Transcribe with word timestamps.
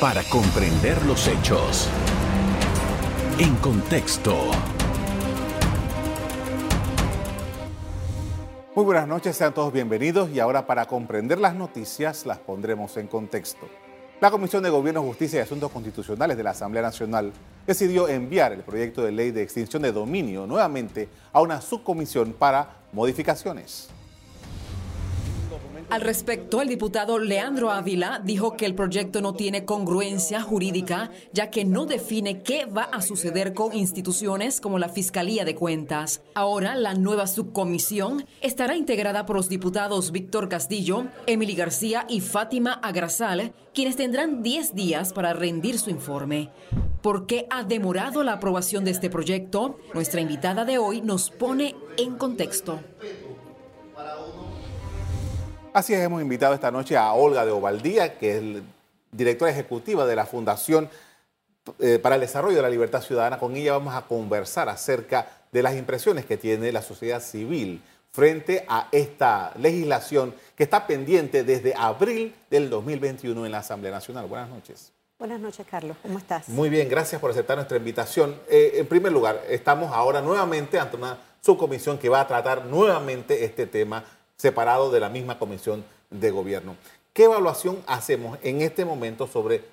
para 0.00 0.22
comprender 0.24 1.04
los 1.06 1.28
hechos. 1.28 1.88
En 3.38 3.54
contexto. 3.56 4.50
Muy 8.74 8.84
buenas 8.84 9.06
noches, 9.06 9.36
sean 9.36 9.54
todos 9.54 9.72
bienvenidos 9.72 10.30
y 10.30 10.40
ahora 10.40 10.66
para 10.66 10.86
comprender 10.86 11.38
las 11.38 11.54
noticias 11.54 12.26
las 12.26 12.38
pondremos 12.38 12.96
en 12.96 13.06
contexto. 13.06 13.68
La 14.20 14.30
Comisión 14.30 14.62
de 14.62 14.70
Gobierno, 14.70 15.02
Justicia 15.02 15.38
y 15.38 15.42
Asuntos 15.42 15.70
Constitucionales 15.70 16.36
de 16.36 16.42
la 16.42 16.50
Asamblea 16.50 16.82
Nacional 16.82 17.32
decidió 17.66 18.08
enviar 18.08 18.52
el 18.52 18.62
proyecto 18.62 19.02
de 19.02 19.12
ley 19.12 19.30
de 19.30 19.42
extinción 19.42 19.82
de 19.82 19.92
dominio 19.92 20.46
nuevamente 20.46 21.08
a 21.32 21.40
una 21.40 21.60
subcomisión 21.60 22.32
para 22.32 22.78
modificaciones. 22.92 23.90
Al 25.90 26.00
respecto, 26.00 26.62
el 26.62 26.68
diputado 26.68 27.18
Leandro 27.18 27.70
Ávila 27.70 28.20
dijo 28.24 28.56
que 28.56 28.66
el 28.66 28.74
proyecto 28.74 29.20
no 29.20 29.34
tiene 29.34 29.64
congruencia 29.64 30.40
jurídica, 30.40 31.10
ya 31.32 31.50
que 31.50 31.64
no 31.64 31.86
define 31.86 32.42
qué 32.42 32.64
va 32.66 32.84
a 32.84 33.02
suceder 33.02 33.54
con 33.54 33.74
instituciones 33.74 34.60
como 34.60 34.78
la 34.78 34.88
Fiscalía 34.88 35.44
de 35.44 35.54
Cuentas. 35.54 36.22
Ahora, 36.34 36.74
la 36.74 36.94
nueva 36.94 37.26
subcomisión 37.26 38.24
estará 38.40 38.76
integrada 38.76 39.26
por 39.26 39.36
los 39.36 39.48
diputados 39.48 40.10
Víctor 40.10 40.48
Castillo, 40.48 41.06
Emily 41.26 41.54
García 41.54 42.06
y 42.08 42.20
Fátima 42.20 42.72
Agrasal, 42.72 43.52
quienes 43.72 43.96
tendrán 43.96 44.42
10 44.42 44.74
días 44.74 45.12
para 45.12 45.32
rendir 45.32 45.78
su 45.78 45.90
informe. 45.90 46.50
¿Por 47.02 47.26
qué 47.26 47.46
ha 47.50 47.62
demorado 47.62 48.24
la 48.24 48.32
aprobación 48.32 48.84
de 48.84 48.90
este 48.90 49.10
proyecto? 49.10 49.78
Nuestra 49.92 50.22
invitada 50.22 50.64
de 50.64 50.78
hoy 50.78 51.02
nos 51.02 51.30
pone 51.30 51.76
en 51.98 52.16
contexto. 52.16 52.80
Así 55.74 55.92
es, 55.92 56.00
hemos 56.02 56.22
invitado 56.22 56.54
esta 56.54 56.70
noche 56.70 56.96
a 56.96 57.12
Olga 57.14 57.44
de 57.44 57.50
Ovaldía, 57.50 58.16
que 58.16 58.38
es 58.38 58.62
directora 59.10 59.50
ejecutiva 59.50 60.06
de 60.06 60.14
la 60.14 60.24
Fundación 60.24 60.88
eh, 61.80 61.98
para 61.98 62.14
el 62.14 62.20
Desarrollo 62.20 62.54
de 62.54 62.62
la 62.62 62.70
Libertad 62.70 63.02
Ciudadana. 63.02 63.40
Con 63.40 63.56
ella 63.56 63.72
vamos 63.72 63.92
a 63.92 64.02
conversar 64.02 64.68
acerca 64.68 65.26
de 65.50 65.62
las 65.64 65.74
impresiones 65.74 66.26
que 66.26 66.36
tiene 66.36 66.70
la 66.70 66.80
sociedad 66.80 67.20
civil 67.20 67.82
frente 68.12 68.64
a 68.68 68.86
esta 68.92 69.52
legislación 69.58 70.32
que 70.54 70.62
está 70.62 70.86
pendiente 70.86 71.42
desde 71.42 71.74
abril 71.76 72.32
del 72.48 72.70
2021 72.70 73.44
en 73.44 73.50
la 73.50 73.58
Asamblea 73.58 73.90
Nacional. 73.90 74.26
Buenas 74.26 74.50
noches. 74.50 74.92
Buenas 75.18 75.40
noches, 75.40 75.66
Carlos. 75.68 75.96
¿Cómo 76.02 76.18
estás? 76.18 76.48
Muy 76.48 76.68
bien, 76.70 76.88
gracias 76.88 77.20
por 77.20 77.32
aceptar 77.32 77.56
nuestra 77.56 77.78
invitación. 77.78 78.38
Eh, 78.48 78.74
en 78.76 78.86
primer 78.86 79.10
lugar, 79.10 79.42
estamos 79.48 79.92
ahora 79.92 80.20
nuevamente 80.20 80.78
ante 80.78 80.96
una 80.96 81.18
subcomisión 81.40 81.98
que 81.98 82.08
va 82.08 82.20
a 82.20 82.28
tratar 82.28 82.64
nuevamente 82.64 83.44
este 83.44 83.66
tema 83.66 84.04
separado 84.36 84.90
de 84.90 85.00
la 85.00 85.08
misma 85.08 85.38
comisión 85.38 85.84
de 86.10 86.30
gobierno. 86.30 86.76
¿Qué 87.12 87.24
evaluación 87.24 87.82
hacemos 87.86 88.38
en 88.42 88.60
este 88.60 88.84
momento 88.84 89.26
sobre 89.26 89.64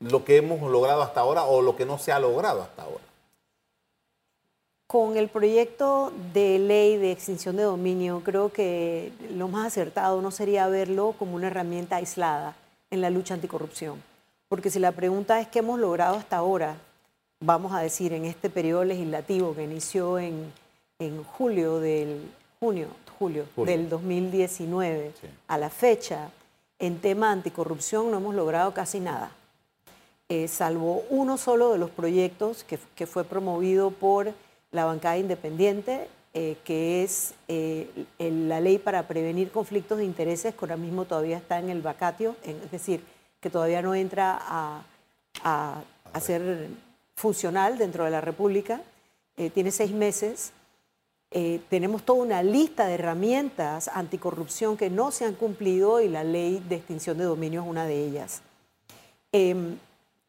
lo 0.00 0.24
que 0.24 0.36
hemos 0.36 0.70
logrado 0.70 1.02
hasta 1.02 1.20
ahora 1.20 1.44
o 1.44 1.62
lo 1.62 1.76
que 1.76 1.86
no 1.86 1.98
se 1.98 2.12
ha 2.12 2.18
logrado 2.18 2.62
hasta 2.62 2.82
ahora? 2.82 3.04
Con 4.86 5.16
el 5.16 5.28
proyecto 5.28 6.12
de 6.32 6.58
ley 6.58 6.96
de 6.96 7.10
extinción 7.10 7.56
de 7.56 7.64
dominio, 7.64 8.22
creo 8.24 8.52
que 8.52 9.12
lo 9.34 9.48
más 9.48 9.66
acertado 9.66 10.22
no 10.22 10.30
sería 10.30 10.68
verlo 10.68 11.14
como 11.18 11.34
una 11.34 11.48
herramienta 11.48 11.96
aislada 11.96 12.54
en 12.90 13.00
la 13.00 13.10
lucha 13.10 13.34
anticorrupción. 13.34 14.02
Porque 14.48 14.70
si 14.70 14.78
la 14.78 14.92
pregunta 14.92 15.40
es 15.40 15.48
qué 15.48 15.58
hemos 15.58 15.80
logrado 15.80 16.16
hasta 16.16 16.36
ahora, 16.36 16.76
vamos 17.40 17.72
a 17.72 17.80
decir, 17.80 18.12
en 18.12 18.24
este 18.24 18.48
periodo 18.48 18.84
legislativo 18.84 19.54
que 19.56 19.64
inició 19.64 20.20
en, 20.20 20.52
en 21.00 21.24
julio 21.24 21.80
del 21.80 22.30
junio 22.60 22.88
julio, 23.18 23.46
del 23.56 23.88
2019 23.88 25.12
a 25.48 25.58
la 25.58 25.70
fecha, 25.70 26.30
en 26.78 26.98
tema 27.00 27.30
anticorrupción 27.32 28.10
no 28.10 28.18
hemos 28.18 28.34
logrado 28.34 28.74
casi 28.74 29.00
nada, 29.00 29.32
eh, 30.28 30.48
salvo 30.48 31.04
uno 31.08 31.38
solo 31.38 31.72
de 31.72 31.78
los 31.78 31.90
proyectos 31.90 32.64
que, 32.64 33.06
fue 33.06 33.22
promovido 33.22 33.92
por 33.92 34.32
la 34.72 34.84
bancada 34.84 35.18
independiente, 35.18 36.08
eh, 36.34 36.56
que 36.64 37.04
es 37.04 37.34
eh, 37.46 37.88
la 38.18 38.60
ley 38.60 38.78
para 38.78 39.06
prevenir 39.06 39.52
conflictos 39.52 39.98
de 39.98 40.04
intereses, 40.04 40.52
que 40.52 40.60
ahora 40.62 40.76
mismo 40.76 41.04
todavía 41.04 41.36
está 41.36 41.60
en 41.60 41.70
el 41.70 41.80
vacatio, 41.80 42.34
es 42.42 42.70
decir, 42.72 43.04
que 43.40 43.50
todavía 43.50 43.82
no 43.82 43.94
entra 43.94 44.36
a, 44.40 44.82
a 45.44 46.20
ser 46.20 46.68
funcional 47.14 47.78
dentro 47.78 48.04
de 48.04 48.10
la 48.10 48.20
República, 48.20 48.80
tiene 49.54 49.70
seis 49.70 49.92
meses 49.92 50.52
eh, 51.30 51.60
tenemos 51.68 52.04
toda 52.04 52.22
una 52.22 52.42
lista 52.42 52.86
de 52.86 52.94
herramientas 52.94 53.90
anticorrupción 53.92 54.76
que 54.76 54.90
no 54.90 55.10
se 55.10 55.24
han 55.24 55.34
cumplido 55.34 56.00
y 56.00 56.08
la 56.08 56.22
ley 56.22 56.62
de 56.68 56.76
extinción 56.76 57.18
de 57.18 57.24
dominio 57.24 57.62
es 57.62 57.68
una 57.68 57.84
de 57.84 58.06
ellas. 58.06 58.42
Em, 59.32 59.76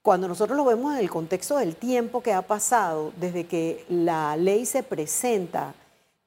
cuando 0.02 0.28
nosotros 0.28 0.58
lo 0.58 0.66
vemos 0.66 0.94
en 0.94 1.00
el 1.00 1.10
contexto 1.10 1.58
del 1.58 1.76
tiempo 1.76 2.22
que 2.22 2.34
ha 2.34 2.42
pasado 2.42 3.14
desde 3.18 3.46
que 3.46 3.86
la 3.90 4.36
ley 4.38 4.66
se 4.66 4.82
presenta, 4.82 5.76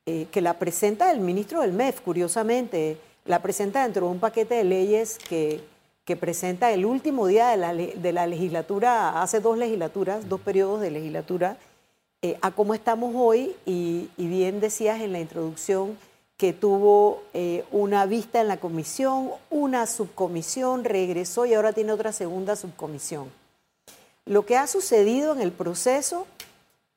eh, 0.06 0.26
que 0.30 0.40
la 0.40 0.58
presenta 0.58 1.10
el 1.10 1.20
ministro 1.20 1.62
del 1.62 1.72
MEF, 1.72 2.00
curiosamente, 2.00 2.98
la 3.24 3.42
presenta 3.42 3.82
dentro 3.82 4.06
de 4.06 4.12
un 4.12 4.20
paquete 4.20 4.54
de 4.54 4.64
leyes 4.64 5.18
que, 5.18 5.62
que 6.04 6.16
presenta 6.16 6.72
el 6.72 6.84
último 6.86 7.26
día 7.26 7.48
de 7.48 7.56
la, 7.56 7.74
de 7.74 8.12
la 8.12 8.26
legislatura, 8.26 9.20
hace 9.20 9.40
dos 9.40 9.58
legislaturas, 9.58 10.28
dos 10.28 10.40
periodos 10.40 10.80
de 10.80 10.90
legislatura, 10.90 11.56
eh, 12.22 12.36
a 12.42 12.50
cómo 12.50 12.74
estamos 12.74 13.14
hoy 13.16 13.56
y, 13.64 14.10
bien 14.18 14.60
decías 14.60 15.00
en 15.00 15.12
la 15.12 15.20
introducción 15.20 15.96
que 16.36 16.52
tuvo 16.52 17.22
eh, 17.32 17.64
una 17.70 18.04
vista 18.04 18.42
en 18.42 18.48
la 18.48 18.58
comisión, 18.58 19.30
una 19.48 19.86
subcomisión, 19.86 20.84
regresó 20.84 21.46
y 21.46 21.54
ahora 21.54 21.72
tiene 21.72 21.92
otra 21.92 22.12
segunda 22.12 22.56
subcomisión. 22.56 23.30
Lo 24.26 24.44
que 24.44 24.58
ha 24.58 24.66
sucedido 24.66 25.32
en 25.32 25.40
el 25.40 25.50
proceso 25.50 26.26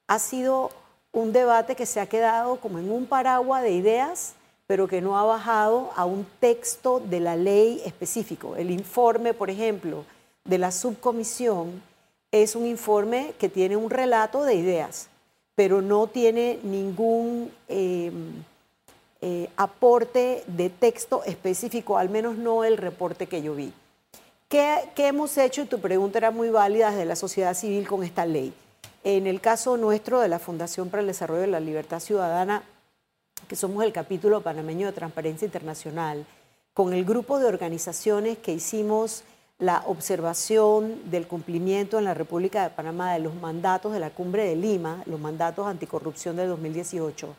ha 0.08 0.20
sido 0.20 0.72
un 1.14 1.32
debate 1.32 1.78
que 1.78 1.86
se 1.86 2.02
ha 2.02 2.08
quedado 2.08 2.58
como 2.58 2.80
en 2.80 2.92
un 2.92 3.06
paraguas 3.06 3.64
de 3.64 3.72
ideas, 3.72 4.34
pero 4.68 4.90
que 4.90 5.00
no 5.00 5.18
ha 5.18 5.24
bajado 5.24 5.92
a 5.96 6.04
un 6.04 6.28
texto 6.42 7.00
de 7.00 7.22
la 7.22 7.38
ley 7.38 7.82
específico. 7.86 8.58
El 8.58 8.72
informe, 8.72 9.34
por 9.34 9.50
ejemplo, 9.50 10.04
de 10.44 10.58
la 10.58 10.74
subcomisión 10.74 11.82
es 12.30 12.58
un 12.58 12.66
informe 12.66 13.34
que 13.40 13.48
tiene 13.48 13.78
un 13.78 13.90
relato 13.90 14.44
de 14.44 14.56
ideas 14.56 15.08
pero 15.56 15.81
no 15.81 16.08
tiene 16.08 16.59
ningún 16.64 17.52
em, 17.68 18.44
eh, 19.22 19.50
aporte 19.56 20.44
de 20.47 20.69
texto 20.69 21.24
específico, 21.24 21.97
al 21.97 22.09
menos 22.09 22.38
no 22.38 22.64
el 22.64 22.78
reporte 22.78 23.28
que 23.28 23.41
yo 23.41 23.56
vi. 23.56 23.72
¿Qué, 24.50 24.92
hemos 24.97 25.38
hecho? 25.38 25.63
Y 25.63 25.66
tu 25.66 25.80
pregunta 25.80 26.19
era 26.19 26.30
muy 26.30 26.50
válida 26.50 26.92
desde 26.92 27.06
la 27.06 27.16
sociedad 27.16 27.56
civil 27.56 27.88
con 27.88 28.03
esta 28.03 28.25
ley. 28.25 28.53
En 29.03 29.25
el 29.25 29.42
caso 29.42 29.78
nuestro 29.78 30.19
de 30.19 30.28
la 30.28 30.40
Fundación 30.40 30.90
para 30.90 31.02
el 31.02 31.08
Desarrollo 31.08 31.42
de 31.42 31.47
la 31.47 31.59
Libertad 31.59 32.00
Ciudadana, 32.00 32.63
que 33.47 33.56
somos 33.56 33.84
el 33.84 33.92
capítulo 33.92 34.42
panameño 34.42 34.88
de 34.88 34.94
Transparencia 34.94 35.46
Internacional, 35.46 36.25
con 36.74 36.94
el 36.94 37.03
grupo 37.03 37.40
de 37.40 37.46
organizaciones 37.46 38.38
que 38.38 38.53
hicimos 38.53 39.24
la 39.63 39.81
observación 39.88 41.09
del 41.09 41.25
cumplimiento 41.25 41.97
en 41.97 42.03
la 42.03 42.13
República 42.13 42.63
de 42.63 42.75
Panamá 42.75 43.13
de 43.13 43.19
los 43.19 43.34
mandatos 43.34 43.94
de 43.94 44.01
la 44.01 44.09
Cumbre 44.09 44.44
de 44.44 44.57
Lima, 44.57 45.01
los 45.06 45.22
mandatos 45.22 45.68
anticorrupción 45.68 46.35
del 46.35 46.50
2018. 46.50 47.34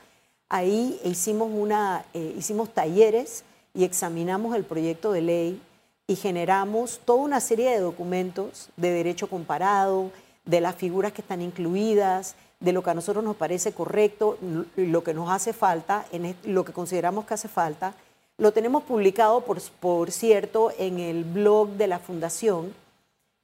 Ahí 0.49 0.99
hicimos, 1.05 1.51
una, 1.53 2.07
eh, 2.15 2.35
hicimos 2.39 2.73
talleres 2.73 3.45
y 3.75 3.85
examinamos 3.85 4.57
el 4.57 4.65
proyecto 4.65 5.13
de 5.13 5.21
ley 5.21 5.63
y 6.07 6.17
generamos 6.17 6.99
toda 7.05 7.21
una 7.21 7.41
serie 7.41 7.71
de 7.71 7.81
documentos 7.81 8.71
de 8.79 8.91
derecho 8.91 9.29
comparado, 9.29 10.11
de 10.47 10.63
las 10.63 10.77
figuras 10.77 11.13
que 11.13 11.21
están 11.21 11.43
incluidas, 11.43 12.37
de 12.59 12.73
lo 12.73 12.83
que 12.83 12.89
a 12.89 12.95
nosotros 12.95 13.23
nos 13.23 13.37
parece 13.37 13.73
correcto, 13.73 14.39
lo 14.77 15.05
que 15.05 15.13
nos 15.13 15.29
hace 15.29 15.53
falta, 15.53 16.07
en 16.11 16.35
lo 16.45 16.65
que 16.65 16.73
consideramos 16.73 17.27
que 17.27 17.35
hace 17.35 17.49
falta, 17.49 17.95
lo 18.37 18.53
tenemos 18.53 18.83
publicado, 18.83 19.43
por, 19.43 19.61
por 19.81 20.11
cierto, 20.11 20.73
en 20.79 20.99
el 20.99 21.23
blog 21.25 21.69
de 21.71 21.87
la 21.87 22.01
Fundación, 22.01 22.75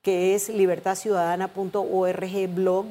que 0.02 0.34
es 0.34 0.48
libertadciudadana.org 0.48 2.48
blog, 2.48 2.86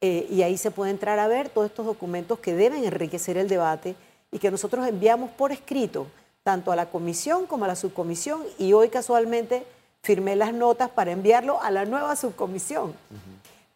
eh, 0.00 0.26
y 0.28 0.42
ahí 0.42 0.58
se 0.58 0.72
puede 0.72 0.90
entrar 0.90 1.18
a 1.18 1.28
ver 1.28 1.48
todos 1.48 1.68
estos 1.68 1.86
documentos 1.86 2.38
que 2.40 2.54
deben 2.54 2.84
enriquecer 2.84 3.36
el 3.36 3.48
debate 3.48 3.94
y 4.30 4.38
que 4.38 4.50
nosotros 4.50 4.86
enviamos 4.86 5.30
por 5.30 5.52
escrito, 5.52 6.06
tanto 6.42 6.72
a 6.72 6.76
la 6.76 6.90
comisión 6.90 7.46
como 7.46 7.64
a 7.64 7.68
la 7.68 7.76
subcomisión, 7.76 8.42
y 8.58 8.72
hoy 8.72 8.88
casualmente 8.88 9.64
firmé 10.02 10.36
las 10.36 10.52
notas 10.52 10.90
para 10.90 11.12
enviarlo 11.12 11.62
a 11.62 11.70
la 11.70 11.84
nueva 11.84 12.16
subcomisión, 12.16 12.94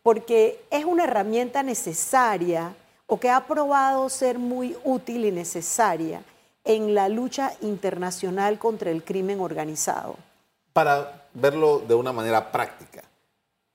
porque 0.02 0.60
es 0.70 0.84
una 0.84 1.04
herramienta 1.04 1.62
necesaria 1.62 2.74
o 3.06 3.18
que 3.18 3.30
ha 3.30 3.46
probado 3.46 4.08
ser 4.08 4.38
muy 4.38 4.76
útil 4.84 5.24
y 5.24 5.32
necesaria 5.32 6.22
en 6.64 6.94
la 6.94 7.08
lucha 7.08 7.52
internacional 7.60 8.58
contra 8.58 8.90
el 8.90 9.02
crimen 9.02 9.40
organizado. 9.40 10.16
Para 10.72 11.26
verlo 11.34 11.80
de 11.80 11.94
una 11.94 12.12
manera 12.12 12.52
práctica, 12.52 13.02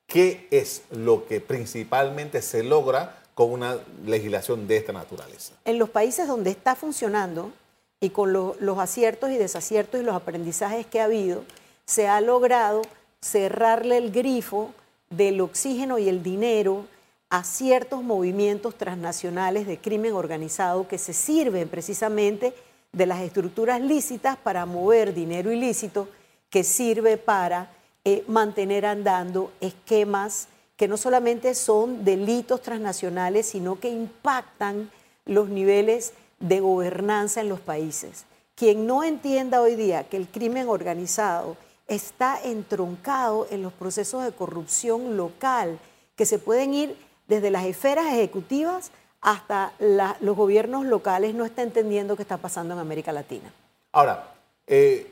¿qué 0.08 0.48
es 0.52 0.84
lo 0.92 1.26
que 1.26 1.42
principalmente 1.42 2.42
se 2.42 2.64
logra 2.64 3.22
con 3.34 3.52
una 3.52 3.78
legislación 4.06 4.68
de 4.68 4.78
esta 4.78 4.94
naturaleza? 4.94 5.54
En 5.66 5.78
los 5.78 5.90
países 5.90 6.28
donde 6.28 6.52
está 6.52 6.76
funcionando 6.76 7.52
y 8.00 8.12
con 8.12 8.34
los 8.34 8.80
aciertos 8.80 9.30
y 9.32 9.38
desaciertos 9.38 10.00
y 10.00 10.04
los 10.04 10.16
aprendizajes 10.16 10.86
que 10.86 11.02
ha 11.02 11.06
habido, 11.06 11.44
se 11.86 12.08
ha 12.08 12.22
logrado 12.22 12.82
cerrarle 13.22 13.98
el 13.98 14.12
grifo 14.12 14.74
del 15.10 15.42
oxígeno 15.42 15.98
y 15.98 16.10
el 16.10 16.24
dinero 16.24 16.86
a 17.30 17.44
ciertos 17.44 18.04
movimientos 18.04 18.76
transnacionales 18.76 19.68
de 19.68 19.80
crimen 19.80 20.14
organizado 20.14 20.88
que 20.88 20.98
se 20.98 21.14
sirven 21.14 21.68
precisamente 21.68 22.54
de 22.96 23.06
las 23.06 23.20
estructuras 23.20 23.82
lícitas 23.82 24.38
para 24.38 24.66
mover 24.66 25.14
dinero 25.14 25.52
ilícito 25.52 26.08
que 26.50 26.64
sirve 26.64 27.18
para 27.18 27.70
eh, 28.06 28.24
mantener 28.28 28.86
andando 28.86 29.52
esquemas 29.60 30.48
que 30.78 30.88
no 30.88 30.96
solamente 30.96 31.56
son 31.56 32.06
delitos 32.06 32.62
transnacionales, 32.62 33.48
sino 33.48 33.80
que 33.80 33.90
impactan 33.90 34.90
los 35.26 35.50
niveles 35.50 36.14
de 36.40 36.62
gobernanza 36.62 37.42
en 37.42 37.50
los 37.50 37.60
países. 37.60 38.26
Quien 38.56 38.88
no 38.88 39.04
entienda 39.04 39.62
hoy 39.62 39.76
día 39.76 40.06
que 40.06 40.16
el 40.16 40.28
crimen 40.28 40.70
organizado 40.70 41.58
está 41.88 42.40
entroncado 42.42 43.48
en 43.52 43.62
los 43.62 43.74
procesos 43.74 44.24
de 44.24 44.32
corrupción 44.32 45.18
local, 45.18 45.80
que 46.16 46.26
se 46.26 46.40
pueden 46.40 46.74
ir 46.74 46.98
desde 47.28 47.52
las 47.52 47.66
esferas 47.66 48.06
ejecutivas 48.08 48.92
hasta 49.26 49.74
los 49.80 50.38
gobiernos 50.38 50.86
locales, 50.86 51.34
no 51.34 51.46
está 51.46 51.64
entendiendo 51.64 52.16
qué 52.16 52.22
está 52.22 52.38
pasando 52.38 52.76
en 52.76 52.80
América 52.80 53.12
Latina. 53.12 53.52
Ahora, 53.92 54.36
17 54.68 55.10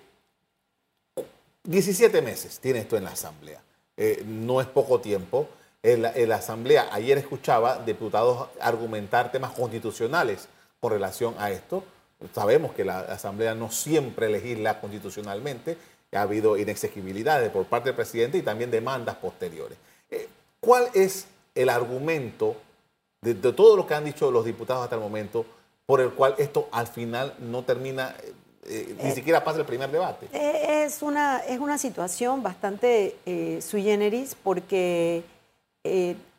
eh, 1.66 2.22
meses 2.22 2.60
tiene 2.60 2.80
esto 2.80 2.96
en 2.96 3.06
la 3.06 3.10
Asamblea. 3.10 3.60
Eh, 3.98 4.24
no 4.28 4.62
es 4.62 4.68
poco 4.68 5.02
tiempo. 5.02 5.50
En 5.82 6.04
la, 6.04 6.36
Asamblea, 6.36 6.90
ayer 6.92 7.18
escuchaba 7.18 7.80
diputados 7.80 8.50
argumentar 8.62 9.32
temas 9.32 9.52
constitucionales 9.52 10.48
con 10.80 10.92
relación 10.92 11.34
a 11.40 11.50
esto. 11.50 11.84
Sabemos 12.36 12.74
que 12.74 12.86
la 12.86 13.00
Asamblea 13.00 13.56
no 13.56 13.72
siempre 13.72 14.30
legisla 14.30 14.80
constitucionalmente, 14.80 15.76
ha 16.14 16.22
habido 16.22 16.56
inexegibilidades 16.56 17.50
por 17.50 17.66
parte 17.66 17.90
del 17.90 17.96
presidente 17.96 18.38
y 18.38 18.44
también 18.44 18.70
demandas 18.70 19.16
posteriores. 19.16 19.80
Eh, 20.12 20.30
¿Cuál 20.60 20.88
es 20.94 21.26
el 21.56 21.70
argumento 21.70 22.56
de, 23.24 23.34
todo 23.54 23.78
lo 23.78 23.88
que 23.88 23.94
han 23.94 24.06
dicho 24.06 24.32
los 24.32 24.46
diputados 24.46 24.84
hasta 24.84 24.96
el 24.96 25.02
momento 25.02 25.46
por 25.86 26.02
el 26.02 26.12
cual 26.12 26.36
esto 26.38 26.68
al 26.72 26.88
final 26.88 27.36
no 27.40 27.64
termina, 27.64 28.16
eh, 28.66 28.96
ni 29.02 29.10
eh, 29.10 29.16
siquiera 29.16 29.44
pasa 29.44 29.60
el 29.60 29.66
primer 29.66 29.92
debate? 29.92 30.28
Es 30.32 31.02
una, 31.02 31.40
es 31.40 31.60
una 31.60 31.78
situación 31.78 32.44
bastante 32.44 33.18
sui 33.62 33.84
generis 33.84 34.36
porque 34.42 35.24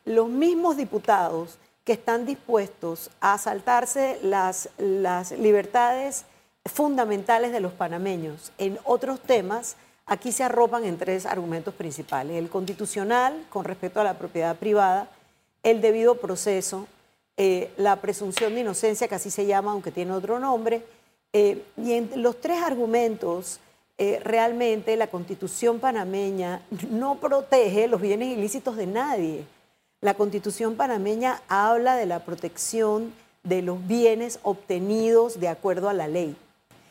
los 0.04 0.28
mismos 0.28 0.76
diputados 0.76 1.58
que 1.84 1.92
están 1.92 2.24
dispuestos 2.24 3.10
a 3.20 3.36
saltarse 3.38 4.18
las, 4.22 4.70
las 4.78 5.32
libertades 5.32 6.24
fundamentales 6.64 7.52
de 7.52 7.60
los 7.60 7.72
panameños. 7.72 8.52
En 8.56 8.78
otros 8.84 9.20
temas, 9.20 9.76
aquí 10.06 10.32
se 10.32 10.44
arropan 10.44 10.84
en 10.84 10.96
tres 10.96 11.26
argumentos 11.26 11.74
principales. 11.74 12.36
El 12.36 12.48
constitucional, 12.48 13.44
con 13.50 13.64
respecto 13.64 14.00
a 14.00 14.04
la 14.04 14.14
propiedad 14.14 14.56
privada, 14.56 15.08
el 15.64 15.80
debido 15.80 16.16
proceso, 16.16 16.86
eh, 17.36 17.72
la 17.76 18.00
presunción 18.00 18.54
de 18.54 18.60
inocencia, 18.60 19.08
que 19.08 19.16
así 19.16 19.30
se 19.30 19.46
llama, 19.46 19.72
aunque 19.72 19.90
tiene 19.90 20.12
otro 20.12 20.38
nombre. 20.38 20.84
Eh, 21.32 21.64
y 21.76 21.94
en 21.94 22.22
los 22.22 22.40
tres 22.40 22.62
argumentos, 22.62 23.58
eh, 23.96 24.20
realmente 24.22 24.96
la 24.96 25.06
constitución 25.06 25.78
panameña 25.78 26.62
no 26.90 27.16
protege 27.16 27.86
los 27.88 28.00
bienes 28.00 28.36
ilícitos 28.36 28.76
de 28.76 28.86
nadie. 28.86 29.44
La 30.00 30.14
constitución 30.14 30.76
panameña 30.76 31.42
habla 31.48 31.96
de 31.96 32.06
la 32.06 32.24
protección 32.24 33.12
de 33.44 33.62
los 33.62 33.86
bienes 33.86 34.40
obtenidos 34.42 35.38
de 35.38 35.48
acuerdo 35.48 35.88
a 35.88 35.92
la 35.92 36.08
ley. 36.08 36.36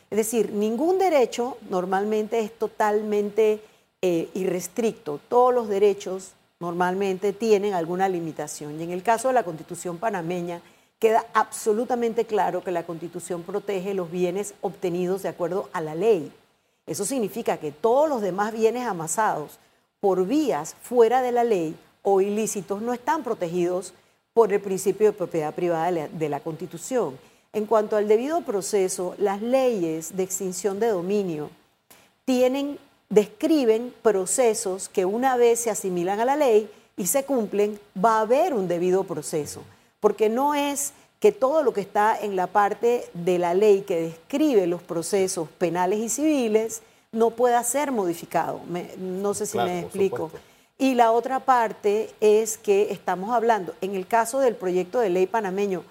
Es 0.10 0.18
decir, 0.18 0.52
ningún 0.52 0.98
derecho 0.98 1.58
normalmente 1.70 2.40
es 2.40 2.58
totalmente 2.58 3.62
eh, 4.02 4.30
irrestricto. 4.34 5.20
Todos 5.28 5.54
los 5.54 5.68
derechos 5.68 6.34
normalmente 6.63 7.33
tienen 7.33 7.74
alguna 7.74 8.07
limitación. 8.07 8.80
Y 8.80 8.83
en 8.83 8.92
el 8.92 9.04
caso 9.04 9.27
de 9.27 9.33
la 9.33 9.44
constitución 9.44 9.98
panameña, 9.98 10.62
queda 10.98 11.25
absolutamente 11.33 12.24
claro 12.25 12.63
que 12.63 12.71
la 12.71 12.86
constitución 12.86 13.44
protege 13.44 13.94
los 13.94 14.10
bienes 14.10 14.54
obtenidos 14.62 15.24
de 15.24 15.30
acuerdo 15.30 15.69
a 15.74 15.81
la 15.81 15.94
ley. 15.94 16.31
Eso 16.88 17.04
significa 17.04 17.57
que 17.57 17.74
todos 17.74 18.07
los 18.07 18.21
demás 18.21 18.54
bienes 18.54 18.88
amasados 18.88 19.60
por 20.00 20.25
vías 20.25 20.75
fuera 20.81 21.21
de 21.21 21.33
la 21.33 21.44
ley 21.44 21.75
o 22.04 22.21
ilícitos 22.21 22.81
no 22.81 22.94
están 22.94 23.21
protegidos 23.21 23.94
por 24.33 24.54
el 24.54 24.62
principio 24.62 25.07
de 25.07 25.18
propiedad 25.18 25.54
privada 25.54 25.92
de 25.92 26.30
la, 26.30 26.39
constitución. 26.39 27.18
En 27.51 27.65
cuanto 27.65 27.98
al 27.98 28.07
debido 28.07 28.42
proceso, 28.42 29.15
las 29.18 29.42
leyes 29.42 30.15
de 30.15 30.24
extinción 30.24 30.80
de 30.80 30.88
dominio 30.88 31.50
tienen, 32.24 32.80
describen 33.13 33.94
procesos 34.01 34.89
que 34.89 35.06
una 35.06 35.38
vez 35.38 35.60
se 35.60 35.69
asimilan 35.69 36.19
a 36.19 36.25
la 36.25 36.36
ley 36.36 36.68
y 36.98 37.06
se 37.06 37.25
cumplen, 37.25 37.80
va 38.04 38.18
a 38.18 38.21
haber 38.21 38.56
un 38.56 38.68
debido 38.68 39.04
proceso, 39.04 39.62
porque 40.00 40.30
no 40.30 40.56
es 40.56 40.94
que 41.19 41.31
todo 41.31 41.62
lo 41.62 41.74
que 41.74 41.81
está 41.81 42.19
en 42.19 42.36
la 42.36 42.48
parte 42.48 43.06
de 43.13 43.38
la 43.38 43.54
ley 43.54 43.81
que 43.81 44.01
describe 44.01 44.65
los 44.65 44.81
procesos 44.81 45.48
penales 45.48 46.00
y 46.00 46.10
civiles 46.10 46.81
no 47.12 47.30
pueda 47.30 47.63
ser 47.63 47.92
modificado. 47.92 48.62
no 48.98 49.33
sé 49.36 49.45
si 49.45 49.60
me 49.60 49.81
explico. 49.81 50.31
Y 50.80 50.95
la 50.95 51.12
otra 51.12 51.39
parte 51.39 52.10
es 52.19 52.57
que 52.57 52.92
estamos 52.92 53.30
hablando, 53.30 53.75
en 53.81 53.94
el 53.94 54.07
caso 54.07 54.39
del 54.39 54.56
proyecto 54.56 55.00
de 55.00 55.12
ley 55.12 55.27
panameño, 55.27 55.83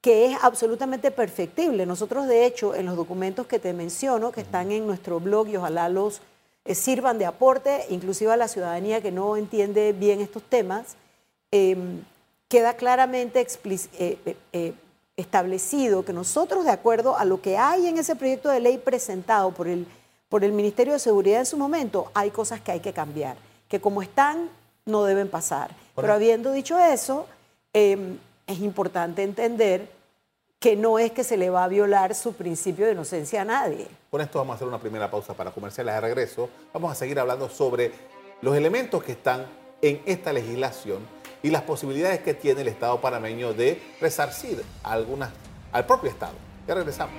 que 0.00 0.26
es 0.26 0.38
absolutamente 0.42 1.10
perfectible. 1.10 1.86
Nosotros, 1.86 2.28
de 2.28 2.46
hecho, 2.46 2.76
en 2.76 2.86
los 2.86 2.96
documentos 2.96 3.48
que 3.48 3.58
te 3.58 3.72
menciono, 3.72 4.30
que 4.30 4.42
están 4.42 4.70
en 4.70 4.86
nuestro 4.86 5.18
blog 5.18 5.48
y 5.48 5.56
ojalá 5.56 5.88
los 5.88 6.22
eh, 6.64 6.74
sirvan 6.74 7.18
de 7.18 7.26
aporte, 7.26 7.86
inclusive 7.90 8.32
a 8.32 8.36
la 8.36 8.48
ciudadanía 8.48 9.00
que 9.00 9.10
no 9.10 9.36
entiende 9.36 9.92
bien 9.92 10.20
estos 10.20 10.42
temas, 10.44 10.96
em, 11.50 12.02
queda 12.48 12.74
claramente 12.74 13.44
eh, 13.64 14.36
eh, 14.52 14.74
establecido 15.16 16.04
que 16.04 16.12
nosotros, 16.12 16.64
de 16.64 16.70
acuerdo 16.70 17.18
a 17.18 17.24
lo 17.24 17.40
que 17.40 17.56
hay 17.58 17.88
en 17.88 17.98
ese 17.98 18.14
proyecto 18.14 18.48
de 18.48 18.60
ley 18.60 18.78
presentado 18.78 19.50
por 19.52 19.66
el, 19.66 19.86
por 20.28 20.44
el 20.44 20.52
Ministerio 20.52 20.92
de 20.92 20.98
Seguridad 20.98 21.40
en 21.40 21.46
su 21.46 21.56
momento, 21.56 22.10
hay 22.14 22.30
cosas 22.30 22.60
que 22.60 22.72
hay 22.72 22.80
que 22.80 22.92
cambiar, 22.92 23.36
que 23.68 23.80
como 23.80 24.00
están, 24.00 24.48
no 24.84 25.04
deben 25.04 25.28
pasar. 25.28 25.74
Pero 25.96 26.12
habiendo 26.12 26.52
dicho 26.52 26.78
eso, 26.78 27.26
em, 27.72 28.18
es 28.46 28.60
importante 28.60 29.22
entender 29.22 29.88
que 30.62 30.76
no 30.76 31.00
es 31.00 31.10
que 31.10 31.24
se 31.24 31.36
le 31.36 31.50
va 31.50 31.64
a 31.64 31.68
violar 31.68 32.14
su 32.14 32.34
principio 32.34 32.86
de 32.86 32.92
inocencia 32.92 33.42
a 33.42 33.44
nadie. 33.44 33.88
Con 34.08 34.20
esto 34.20 34.38
vamos 34.38 34.52
a 34.52 34.56
hacer 34.56 34.68
una 34.68 34.78
primera 34.78 35.10
pausa 35.10 35.34
para 35.34 35.50
comerciales 35.50 35.92
de 35.92 36.00
regreso. 36.00 36.48
Vamos 36.72 36.92
a 36.92 36.94
seguir 36.94 37.18
hablando 37.18 37.48
sobre 37.48 37.90
los 38.42 38.56
elementos 38.56 39.02
que 39.02 39.10
están 39.10 39.44
en 39.82 40.00
esta 40.06 40.32
legislación 40.32 41.00
y 41.42 41.50
las 41.50 41.62
posibilidades 41.62 42.20
que 42.20 42.34
tiene 42.34 42.60
el 42.60 42.68
Estado 42.68 43.00
panameño 43.00 43.52
de 43.52 43.82
resarcir 44.00 44.62
algunas, 44.84 45.30
al 45.72 45.84
propio 45.84 46.10
Estado. 46.10 46.34
Ya 46.68 46.76
regresamos. 46.76 47.16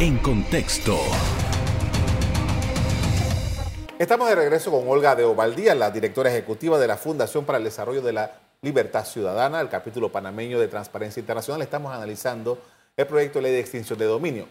En 0.00 0.16
contexto. 0.20 0.96
Estamos 3.98 4.26
de 4.30 4.34
regreso 4.36 4.70
con 4.70 4.88
Olga 4.88 5.14
de 5.14 5.24
Ovaldía, 5.24 5.74
la 5.74 5.90
directora 5.90 6.30
ejecutiva 6.30 6.78
de 6.78 6.86
la 6.86 6.96
Fundación 6.96 7.44
para 7.44 7.58
el 7.58 7.64
Desarrollo 7.64 8.00
de 8.00 8.14
la 8.14 8.49
Libertad 8.62 9.06
Ciudadana, 9.06 9.60
el 9.62 9.70
capítulo 9.70 10.12
panameño 10.12 10.60
de 10.60 10.68
Transparencia 10.68 11.18
Internacional, 11.18 11.62
estamos 11.62 11.94
analizando 11.94 12.58
el 12.94 13.06
proyecto 13.06 13.38
de 13.38 13.44
ley 13.44 13.52
de 13.52 13.60
extinción 13.60 13.98
de 13.98 14.04
dominio. 14.04 14.46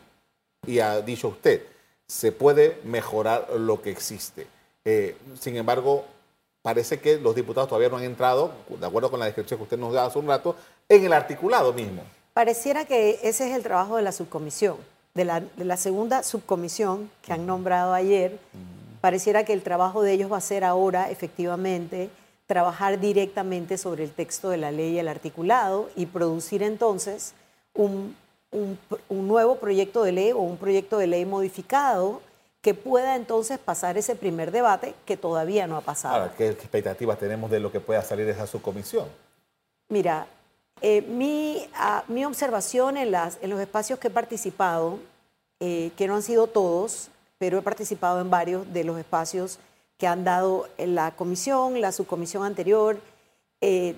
Y 0.66 0.80
ha 0.80 1.00
dicho 1.02 1.28
usted, 1.28 1.62
se 2.08 2.32
puede 2.32 2.80
mejorar 2.86 3.48
lo 3.52 3.84
que 3.84 3.92
existe. 3.92 4.48
Eh, 4.84 5.16
sin 5.40 5.58
embargo, 5.58 6.06
parece 6.64 7.00
que 7.00 7.20
los 7.20 7.36
diputados 7.36 7.70
todavía 7.70 7.90
no 7.90 7.98
han 7.98 8.04
entrado, 8.04 8.52
de 8.68 8.84
acuerdo 8.84 9.12
con 9.12 9.20
la 9.20 9.28
descripción 9.28 9.60
que 9.60 9.64
usted 9.66 9.78
nos 9.78 9.92
dio 9.92 10.02
hace 10.02 10.18
un 10.18 10.28
rato, 10.28 10.56
en 10.88 11.06
el 11.06 11.14
articulado 11.14 11.72
mismo. 11.72 12.02
Pareciera 12.34 12.86
que 12.86 13.20
ese 13.22 13.50
es 13.50 13.56
el 13.56 13.62
trabajo 13.62 13.96
de 13.98 14.02
la 14.02 14.12
subcomisión, 14.12 14.78
de 15.14 15.26
la, 15.26 15.42
de 15.42 15.66
la 15.66 15.78
segunda 15.78 16.24
subcomisión 16.24 17.12
que 17.22 17.34
han 17.34 17.46
nombrado 17.46 17.94
ayer. 17.94 18.40
Pareciera 19.02 19.46
que 19.46 19.54
el 19.54 19.62
trabajo 19.62 20.02
de 20.02 20.14
ellos 20.14 20.32
va 20.32 20.38
a 20.38 20.42
ser 20.42 20.64
ahora, 20.64 21.12
efectivamente, 21.12 22.10
trabajar 22.50 23.00
directamente 23.00 23.78
sobre 23.78 24.04
el 24.04 24.12
texto 24.12 24.50
de 24.50 24.58
la 24.58 24.72
ley 24.72 24.94
y 24.94 24.98
el 24.98 25.08
articulado 25.08 25.88
y 25.96 26.08
producir 26.08 26.64
entonces 26.64 27.36
un, 27.76 28.18
nuevo 29.08 29.58
proyecto 29.58 30.02
de 30.02 30.12
ley 30.14 30.32
o 30.32 30.40
un 30.40 30.58
proyecto 30.58 30.98
de 30.98 31.06
ley 31.06 31.26
modificado 31.28 32.24
que 32.62 32.74
pueda 32.74 33.16
entonces 33.16 33.60
pasar 33.60 34.00
ese 34.00 34.16
primer 34.16 34.50
debate 34.50 34.96
que 35.06 35.16
todavía 35.16 35.68
no 35.68 35.78
ha 35.78 35.82
pasado. 35.82 36.32
¿qué 36.36 36.50
expectativas 36.50 37.20
tenemos 37.20 37.52
de 37.52 37.60
lo 37.60 37.72
que 37.72 37.80
pueda 37.80 38.02
salir 38.02 38.26
de 38.26 38.32
esa 38.32 38.48
subcomisión? 38.48 39.06
Mira, 39.88 40.26
eh, 40.82 41.04
mi, 41.04 41.70
ah, 41.76 42.04
mi, 42.08 42.26
observación 42.26 42.98
en, 42.98 43.12
las, 43.12 43.38
en 43.44 43.52
los 43.52 43.60
espacios 43.60 44.00
que 44.00 44.08
he 44.08 44.12
participado, 44.12 44.98
eh, 45.60 45.92
que 45.96 46.08
no 46.08 46.16
han 46.16 46.24
sido 46.24 46.48
todos, 46.48 47.10
pero 47.38 47.60
he 47.60 47.62
participado 47.62 48.20
en 48.22 48.32
varios 48.32 48.74
de 48.74 48.84
los 48.86 48.98
espacios 48.98 49.60
que 50.00 50.08
han 50.08 50.24
dado 50.24 50.68
la 50.78 51.12
comisión, 51.12 51.80
la 51.82 51.92
subcomisión 51.92 52.44
anterior, 52.44 52.98
eh, 53.62 53.96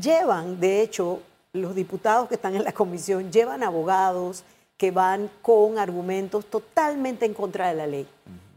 llevan, 0.00 0.58
de 0.58 0.82
hecho, 0.82 1.20
los 1.52 1.74
diputados 1.74 2.28
que 2.28 2.34
están 2.34 2.56
en 2.56 2.64
la 2.64 2.72
comisión, 2.72 3.30
llevan 3.30 3.62
abogados 3.62 4.42
que 4.76 4.90
van 4.90 5.30
con 5.42 5.78
argumentos 5.78 6.44
totalmente 6.46 7.24
en 7.24 7.34
contra 7.34 7.68
de 7.68 7.74
la 7.74 7.86
ley. 7.86 8.06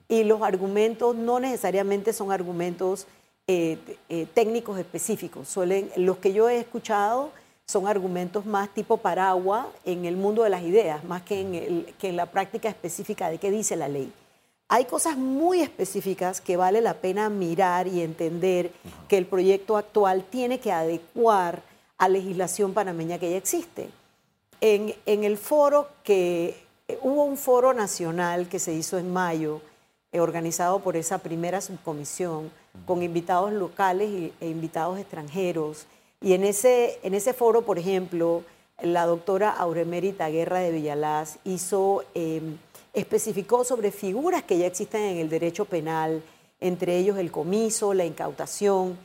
y 0.08 0.24
los 0.24 0.42
argumentos 0.44 1.16
no 1.16 1.40
necesariamente 1.40 2.14
son 2.14 2.32
argumentos 2.32 3.08
eh, 3.48 3.78
eh, 4.08 4.28
técnicos 4.36 4.78
específicos. 4.78 5.48
Suelen, 5.48 5.92
los 5.96 6.18
que 6.18 6.32
yo 6.32 6.48
he 6.48 6.60
escuchado 6.60 7.32
son 7.66 7.88
argumentos 7.88 8.46
más 8.46 8.70
tipo 8.70 8.98
paraguas 8.98 9.66
en 9.84 10.06
el 10.06 10.16
mundo 10.16 10.44
de 10.44 10.52
las 10.52 10.62
ideas, 10.62 11.04
más 11.04 11.24
que 11.24 11.42
en, 11.42 11.86
que 12.00 12.10
en 12.10 12.16
la 12.16 12.28
práctica 12.28 12.70
específica 12.70 13.30
de 13.30 13.40
qué 13.40 13.50
dice 13.50 13.76
la 13.76 13.88
ley. 13.88 14.12
Hay 14.68 14.86
cosas 14.86 15.16
muy 15.16 15.62
específicas 15.62 16.42
que 16.42 16.58
vale 16.58 16.82
la 16.82 16.96
pena 16.96 17.30
mirar 17.30 17.88
y 17.88 18.02
entender 18.02 18.72
que 19.08 19.18
el 19.18 19.28
proyecto 19.28 19.78
actual 19.78 20.24
tiene 20.24 20.60
que 20.60 20.72
adecuar 20.72 21.62
a 22.00 22.10
legislación 22.10 22.74
panameña 22.74 23.20
que 23.20 23.30
ya 23.30 23.38
existe. 23.38 23.90
En, 24.62 24.96
en 25.06 25.24
el 25.24 25.38
foro 25.38 25.90
que 26.04 26.58
eh, 26.88 26.98
hubo 27.04 27.26
un 27.26 27.38
foro 27.38 27.74
nacional 27.74 28.50
que 28.50 28.58
se 28.58 28.74
hizo 28.74 28.98
en 28.98 29.14
mayo, 29.14 29.62
eh, 30.12 30.20
organizado 30.20 30.80
por 30.80 30.98
esa 30.98 31.20
primera 31.20 31.62
subcomisión, 31.62 32.52
con 32.88 33.04
invitados 33.04 33.54
locales 33.54 34.32
e 34.42 34.48
invitados 34.48 34.98
extranjeros. 34.98 35.86
Y 36.22 36.34
en 36.34 36.44
ese, 36.44 37.00
en 37.04 37.14
ese 37.14 37.34
foro, 37.34 37.62
por 37.62 37.78
ejemplo, 37.78 38.44
la 38.82 39.06
doctora 39.06 39.52
Auremérita 39.52 40.28
Guerra 40.30 40.58
de 40.58 40.72
Villalaz 40.72 41.38
hizo... 41.44 42.04
Em, 42.16 42.58
especificó 42.96 43.64
sobre 43.64 43.92
figuras 43.92 44.44
que 44.44 44.58
ya 44.58 44.66
existen 44.66 45.02
en 45.02 45.18
el 45.18 45.30
derecho 45.30 45.66
penal, 45.66 46.24
entre 46.60 46.98
ellos 46.98 47.18
el 47.18 47.32
comiso, 47.32 47.94
la 47.94 48.06
incautación, 48.06 48.98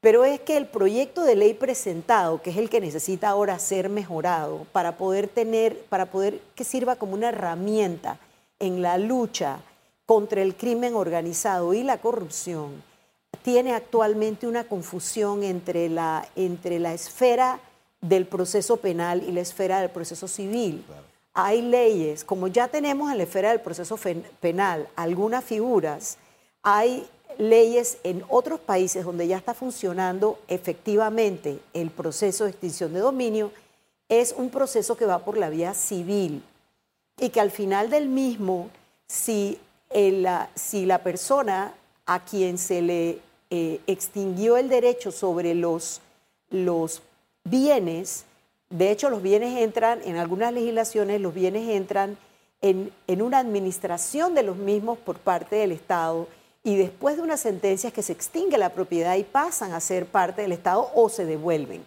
pero 0.00 0.24
es 0.24 0.40
que 0.40 0.56
el 0.56 0.66
proyecto 0.66 1.24
de 1.24 1.34
ley 1.34 1.54
presentado, 1.54 2.40
que 2.40 2.50
es 2.50 2.56
el 2.56 2.70
que 2.70 2.80
necesita 2.80 3.30
ahora 3.30 3.58
ser 3.58 3.88
mejorado 3.88 4.66
para 4.70 4.96
poder 4.96 5.26
tener, 5.26 5.80
para 5.88 6.06
poder 6.06 6.40
que 6.54 6.62
sirva 6.62 6.96
como 6.96 7.14
una 7.14 7.30
herramienta 7.30 8.20
en 8.60 8.80
la 8.82 8.96
lucha 8.98 9.60
contra 10.06 10.42
el 10.42 10.54
crimen 10.54 10.94
organizado 10.94 11.74
y 11.74 11.82
la 11.82 11.98
corrupción, 11.98 12.82
tiene 13.42 13.72
actualmente 13.74 14.46
una 14.46 14.64
confusión 14.64 15.42
entre 15.42 15.88
la, 15.88 16.28
entre 16.36 16.78
la 16.78 16.94
esfera 16.94 17.60
del 18.00 18.26
proceso 18.26 18.76
penal 18.76 19.24
y 19.26 19.32
la 19.32 19.40
esfera 19.40 19.80
del 19.80 19.90
proceso 19.90 20.28
civil 20.28 20.84
hay 21.40 21.62
leyes, 21.62 22.24
como 22.24 22.48
ya 22.48 22.66
tenemos 22.66 23.12
en 23.12 23.18
la 23.18 23.22
esfera 23.22 23.50
del 23.50 23.60
proceso 23.60 23.96
penal 24.40 24.88
algunas 24.96 25.44
figuras, 25.44 26.18
hay 26.64 27.08
leyes 27.38 27.98
en 28.02 28.24
otros 28.28 28.58
países 28.58 29.04
donde 29.04 29.28
ya 29.28 29.36
está 29.36 29.54
funcionando 29.54 30.40
efectivamente 30.48 31.60
el 31.74 31.90
proceso 31.90 32.42
de 32.42 32.50
extinción 32.50 32.92
de 32.92 32.98
dominio, 32.98 33.52
es 34.08 34.34
un 34.36 34.50
proceso 34.50 34.96
que 34.96 35.06
va 35.06 35.20
por 35.20 35.38
la 35.38 35.48
vía 35.48 35.74
civil 35.74 36.42
y 37.20 37.28
que 37.28 37.40
al 37.40 37.52
final 37.52 37.88
del 37.88 38.08
mismo, 38.08 38.68
si, 39.06 39.60
la, 39.94 40.50
si 40.56 40.86
la 40.86 41.04
persona 41.04 41.72
a 42.04 42.24
quien 42.24 42.58
se 42.58 42.82
le 42.82 43.20
eh, 43.50 43.80
extinguió 43.86 44.56
el 44.56 44.68
derecho 44.68 45.12
sobre 45.12 45.54
los, 45.54 46.00
los 46.50 47.00
bienes, 47.44 48.24
de 48.70 48.90
hecho, 48.90 49.08
los 49.08 49.22
bienes 49.22 49.58
entran, 49.58 50.00
en 50.04 50.16
algunas 50.16 50.52
legislaciones, 50.52 51.20
los 51.20 51.32
bienes 51.32 51.68
entran 51.68 52.18
en, 52.60 52.92
una 53.22 53.38
administración 53.38 54.34
de 54.34 54.42
los 54.42 54.56
mismos 54.56 54.98
por 54.98 55.18
parte 55.18 55.56
del 55.56 55.72
Estado 55.72 56.28
y 56.64 56.76
después 56.76 57.16
de 57.16 57.22
una 57.22 57.36
sentencia 57.36 57.90
que 57.90 58.02
se 58.02 58.12
extingue 58.12 58.58
la 58.58 58.70
propiedad 58.70 59.16
y 59.16 59.24
pasan 59.24 59.72
a 59.72 59.80
ser 59.80 60.06
parte 60.06 60.42
del 60.42 60.52
Estado 60.52 60.90
o 60.94 61.08
se 61.08 61.24
devuelven. 61.24 61.82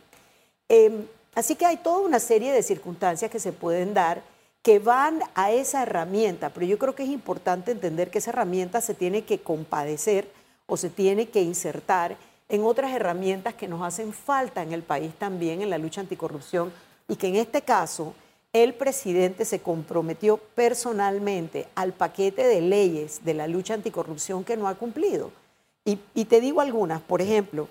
Em, 0.69 1.05
así 1.35 1.55
que 1.55 1.65
hay 1.65 1.77
toda 1.77 2.00
una 2.00 2.19
serie 2.19 2.51
de 2.51 2.63
circunstancias 2.63 3.29
que 3.29 3.39
se 3.39 3.51
pueden 3.51 3.93
dar 3.93 4.23
que 4.63 4.79
van 4.79 5.21
a 5.33 5.51
esa 5.51 5.83
herramienta, 5.83 6.50
pero 6.50 6.65
yo 6.65 6.77
creo 6.77 6.95
que 6.95 7.03
es 7.03 7.09
importante 7.09 7.71
entender 7.71 8.11
que 8.11 8.19
esa 8.19 8.29
herramienta 8.29 8.79
se 8.79 8.93
tiene 8.93 9.23
que 9.23 9.41
compadecer 9.41 10.27
o 10.67 10.77
se 10.77 10.89
tiene 10.89 11.29
que 11.29 11.41
insertar 11.41 12.15
en 12.51 12.65
otras 12.65 12.91
herramientas 12.91 13.53
que 13.53 13.70
nos 13.70 13.81
hacen 13.81 14.12
falta 14.12 14.62
en 14.62 14.74
el 14.74 14.84
país 14.84 15.13
también 15.17 15.62
en 15.62 15.70
la 15.70 15.77
lucha 15.77 16.01
anticorrupción 16.01 16.72
y 17.08 17.15
que 17.15 17.29
en 17.29 17.38
este 17.38 17.62
caso 17.62 18.13
el 18.51 18.74
presidente 18.74 19.46
se 19.46 19.62
comprometió 19.62 20.36
personalmente 20.36 21.67
al 21.75 21.93
paquete 21.93 22.46
de 22.46 22.60
leyes 22.60 23.24
de 23.24 23.36
la 23.36 23.48
lucha 23.48 23.74
anticorrupción 23.74 24.43
que 24.43 24.58
no 24.58 24.67
ha 24.67 24.75
cumplido. 24.75 25.31
Y, 25.86 25.96
te 26.25 26.41
digo 26.41 26.60
algunas, 26.60 27.01
por 27.01 27.22
ejemplo, 27.22 27.70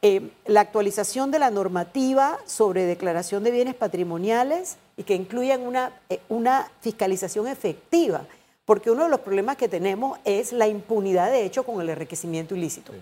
eh, 0.00 0.30
la 0.46 0.60
actualización 0.60 1.32
de 1.32 1.40
la 1.40 1.50
normativa 1.50 2.38
sobre 2.46 2.84
declaración 2.84 3.42
de 3.42 3.50
bienes 3.50 3.74
patrimoniales 3.74 4.76
y 4.96 5.02
que 5.02 5.16
incluyan 5.16 5.60
una, 5.62 5.92
eh, 6.08 6.20
una 6.28 6.70
fiscalización 6.80 7.48
efectiva, 7.48 8.26
porque 8.64 8.92
uno 8.92 9.04
de 9.04 9.10
los 9.10 9.20
problemas 9.20 9.56
que 9.56 9.68
tenemos 9.68 10.20
es 10.24 10.52
la 10.52 10.68
impunidad 10.68 11.32
de 11.32 11.44
hecho 11.44 11.64
con 11.64 11.80
el 11.80 11.90
enriquecimiento 11.90 12.54
ilícito. 12.54 12.92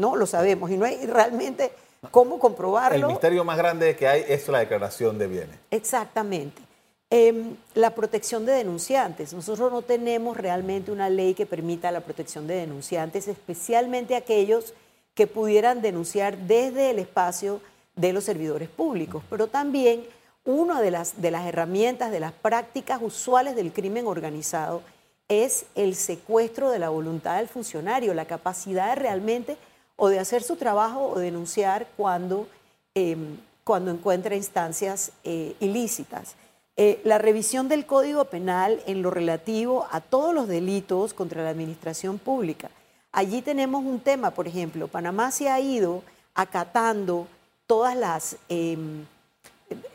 No, 0.00 0.16
lo 0.16 0.26
sabemos 0.26 0.70
y 0.70 0.76
no 0.76 0.86
hay 0.86 1.04
realmente 1.06 1.70
cómo 2.10 2.38
comprobarlo. 2.38 3.06
El 3.06 3.12
misterio 3.12 3.44
más 3.44 3.58
grande 3.58 3.94
que 3.94 4.08
hay 4.08 4.24
es 4.26 4.48
la 4.48 4.60
declaración 4.60 5.18
de 5.18 5.26
bienes. 5.26 5.56
Exactamente. 5.70 6.62
Em, 7.10 7.56
la 7.74 7.94
protección 7.94 8.46
de 8.46 8.52
denunciantes. 8.52 9.32
Nosotros 9.34 9.70
no 9.72 9.82
tenemos 9.82 10.36
realmente 10.36 10.92
una 10.92 11.10
ley 11.10 11.34
que 11.34 11.44
permita 11.44 11.90
la 11.90 12.00
protección 12.00 12.46
de 12.46 12.54
denunciantes, 12.54 13.26
especialmente 13.28 14.14
aquellos 14.14 14.74
que 15.14 15.26
pudieran 15.26 15.82
denunciar 15.82 16.38
desde 16.38 16.90
el 16.90 17.00
espacio 17.00 17.60
de 17.96 18.12
los 18.12 18.24
servidores 18.24 18.68
públicos, 18.68 19.24
pero 19.28 19.48
también 19.48 20.04
una 20.44 20.80
de 20.80 20.92
las, 20.92 21.20
de 21.20 21.30
las 21.30 21.46
herramientas, 21.46 22.10
de 22.10 22.20
las 22.20 22.32
prácticas 22.32 23.00
usuales 23.02 23.56
del 23.56 23.72
crimen 23.72 24.06
organizado 24.06 24.82
es 25.28 25.66
el 25.74 25.94
secuestro 25.94 26.70
de 26.70 26.78
la 26.78 26.88
voluntad 26.88 27.38
del 27.38 27.48
funcionario, 27.48 28.14
la 28.14 28.24
capacidad 28.24 28.90
de 28.90 28.94
realmente 28.94 29.56
o 30.00 30.08
de 30.08 30.18
hacer 30.18 30.42
su 30.42 30.56
trabajo 30.56 31.10
o 31.10 31.18
denunciar 31.18 31.86
cuando, 31.98 32.48
em, 32.94 33.36
cuando 33.64 33.90
encuentra 33.90 34.34
instancias 34.34 35.12
eh, 35.24 35.54
ilícitas. 35.60 36.36
Eh, 36.78 37.02
la 37.04 37.18
revisión 37.18 37.68
del 37.68 37.84
Código 37.84 38.24
Penal 38.24 38.80
en 38.86 39.02
lo 39.02 39.10
relativo 39.10 39.86
a 39.90 40.00
todos 40.00 40.34
los 40.34 40.48
delitos 40.48 41.12
contra 41.12 41.44
la 41.44 41.50
administración 41.50 42.18
pública. 42.18 42.70
Allí 43.12 43.42
tenemos 43.42 43.84
un 43.84 44.00
tema, 44.00 44.30
por 44.30 44.48
ejemplo, 44.48 44.88
Panamá 44.88 45.30
se 45.32 45.50
ha 45.50 45.60
ido 45.60 46.02
acatando 46.34 47.26
todas 47.66 47.94
las, 47.94 48.36
em, 48.48 49.04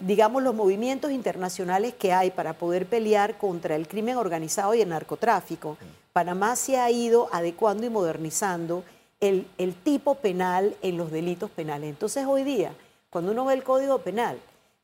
digamos, 0.01 0.43
los 0.43 0.53
movimientos 0.53 1.11
internacionales 1.11 1.95
que 1.95 2.13
hay 2.13 2.29
para 2.29 2.53
poder 2.53 2.85
pelear 2.85 3.39
contra 3.39 3.75
el 3.75 3.87
crimen 3.87 4.17
organizado 4.17 4.75
y 4.75 4.81
el 4.81 4.89
narcotráfico. 4.89 5.77
Panamá 6.13 6.55
se 6.55 6.77
ha 6.77 6.91
ido 6.91 7.27
adecuando 7.31 7.87
y 7.87 7.89
modernizando 7.89 8.83
el, 9.19 9.75
tipo 9.83 10.15
penal 10.15 10.75
en 10.81 10.97
los 10.97 11.11
delitos 11.11 11.49
penales. 11.49 11.89
Entonces 11.89 12.25
hoy 12.27 12.43
día, 12.43 12.73
cuando 13.09 13.31
uno 13.31 13.45
ve 13.45 13.53
el 13.53 13.63
Código 13.63 13.99
Penal, 13.99 14.39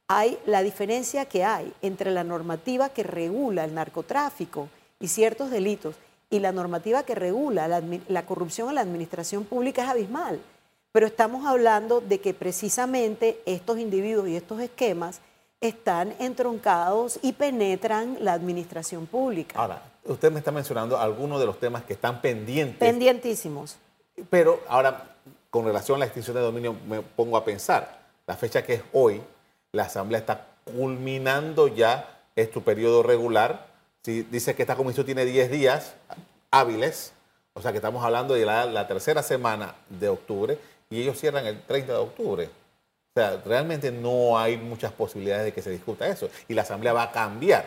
hay 0.07 0.37
la 0.45 0.61
diferencia 0.61 1.25
que 1.25 1.43
hay 1.43 1.73
entre 1.81 2.11
la 2.11 2.23
normativa 2.23 2.89
que 2.89 3.03
regula 3.03 3.63
el 3.63 3.73
narcotráfico 3.73 4.69
y 4.99 5.07
ciertos 5.07 5.49
delitos 5.49 5.95
y 6.29 6.39
la 6.39 6.51
normativa 6.51 7.03
que 7.03 7.15
regula 7.15 7.67
la, 7.67 8.25
corrupción 8.25 8.69
en 8.69 8.75
la 8.75 8.81
administración 8.81 9.43
pública 9.43 9.83
es 9.83 9.89
abismal. 9.89 10.39
Pero 10.91 11.07
estamos 11.07 11.45
hablando 11.45 12.01
de 12.01 12.19
que 12.19 12.33
precisamente 12.33 13.41
estos 13.45 13.79
individuos 13.79 14.27
y 14.27 14.35
estos 14.35 14.59
esquemas 14.59 15.21
están 15.61 16.13
entroncados 16.19 17.19
y 17.21 17.33
penetran 17.33 18.17
la 18.19 18.33
administración 18.33 19.05
pública. 19.05 19.59
Ahora, 19.59 19.81
usted 20.05 20.31
me 20.31 20.39
está 20.39 20.51
mencionando 20.51 20.97
algunos 20.97 21.39
de 21.39 21.45
los 21.45 21.59
temas 21.59 21.83
que 21.83 21.93
están 21.93 22.21
pendientes. 22.21 22.79
Pendientísimos. 22.79 23.77
Pero 24.29 24.61
ahora, 24.67 25.15
con 25.49 25.65
relación 25.65 25.97
a 25.97 25.99
la 25.99 26.05
extinción 26.05 26.35
de 26.35 26.41
dominio, 26.41 26.75
me 26.87 27.01
pongo 27.01 27.37
a 27.37 27.45
pensar, 27.45 28.01
la 28.27 28.35
fecha 28.35 28.63
que 28.63 28.75
es 28.75 28.83
hoy, 28.93 29.21
la 29.71 29.83
Asamblea 29.83 30.19
está 30.19 30.47
culminando 30.65 31.67
ya 31.67 32.21
este 32.35 32.61
periodo 32.61 33.03
regular. 33.03 33.67
Si 34.03 34.23
dice 34.23 34.55
que 34.55 34.63
esta 34.63 34.75
comisión 34.75 35.05
tiene 35.05 35.25
10 35.25 35.51
días 35.51 35.95
hábiles, 36.49 37.13
o 37.53 37.61
sea 37.61 37.71
que 37.71 37.77
estamos 37.77 38.03
hablando 38.03 38.33
de 38.33 38.45
la, 38.45 38.87
tercera 38.87 39.23
semana 39.23 39.75
de 39.89 40.09
octubre 40.09 40.57
y 40.89 41.01
ellos 41.01 41.19
cierran 41.19 41.45
el 41.45 41.61
30 41.61 41.93
de 41.93 41.99
octubre. 41.99 42.45
O 42.45 43.19
sea, 43.19 43.41
realmente 43.45 43.91
no 43.91 44.37
hay 44.37 44.57
muchas 44.57 44.91
posibilidades 44.93 45.45
de 45.45 45.53
que 45.53 45.61
se 45.61 45.69
discuta 45.69 46.07
eso 46.07 46.29
y 46.47 46.53
la 46.53 46.61
Asamblea 46.61 46.93
va 46.93 47.03
a 47.03 47.11
cambiar. 47.11 47.65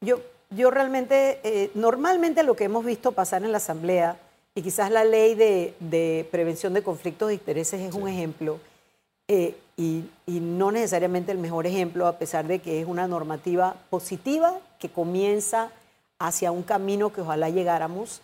Yo, 0.00 0.20
yo 0.50 0.70
realmente, 0.70 1.40
eh, 1.42 1.70
normalmente 1.74 2.42
lo 2.42 2.56
que 2.56 2.64
hemos 2.64 2.84
visto 2.84 3.12
pasar 3.12 3.42
en 3.44 3.52
la 3.52 3.58
Asamblea 3.58 4.16
y 4.54 4.62
quizás 4.62 4.90
la 4.90 5.04
ley 5.04 5.34
de, 5.34 6.28
prevención 6.30 6.74
de 6.74 6.82
conflictos 6.82 7.28
de 7.28 7.34
intereses 7.34 7.80
es 7.80 7.94
un 7.94 8.08
ejemplo, 8.08 8.58
eh, 9.28 9.56
y, 9.76 10.04
no 10.26 10.72
necesariamente 10.72 11.30
el 11.30 11.38
mejor 11.38 11.66
ejemplo, 11.66 12.06
a 12.06 12.18
pesar 12.18 12.46
de 12.46 12.58
que 12.58 12.80
es 12.80 12.86
una 12.86 13.06
normativa 13.06 13.76
positiva 13.90 14.58
que 14.78 14.88
comienza 14.88 15.70
hacia 16.18 16.50
un 16.50 16.62
camino 16.62 17.12
que 17.12 17.20
ojalá 17.20 17.48
llegáramos, 17.48 18.20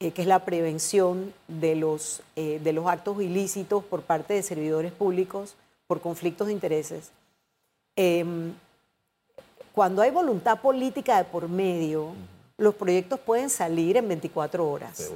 eh, 0.00 0.12
que 0.12 0.22
es 0.22 0.28
la 0.28 0.44
prevención 0.44 1.32
de 1.48 1.76
los, 1.76 2.22
eh, 2.36 2.60
de 2.62 2.72
los 2.72 2.86
actos 2.86 3.20
ilícitos 3.22 3.82
por 3.84 4.02
parte 4.02 4.34
de 4.34 4.42
servidores 4.42 4.92
públicos 4.92 5.56
por 5.86 6.00
conflictos 6.00 6.48
de 6.48 6.52
intereses. 6.52 7.10
Em, 7.96 8.52
cuando 9.72 10.02
hay 10.02 10.10
voluntad 10.10 10.60
política 10.60 11.18
de 11.18 11.24
por 11.24 11.48
medio, 11.48 12.12
los 12.58 12.74
proyectos 12.74 13.18
pueden 13.20 13.48
salir 13.48 13.96
en 13.96 14.08
24 14.08 14.68
horas. 14.68 15.10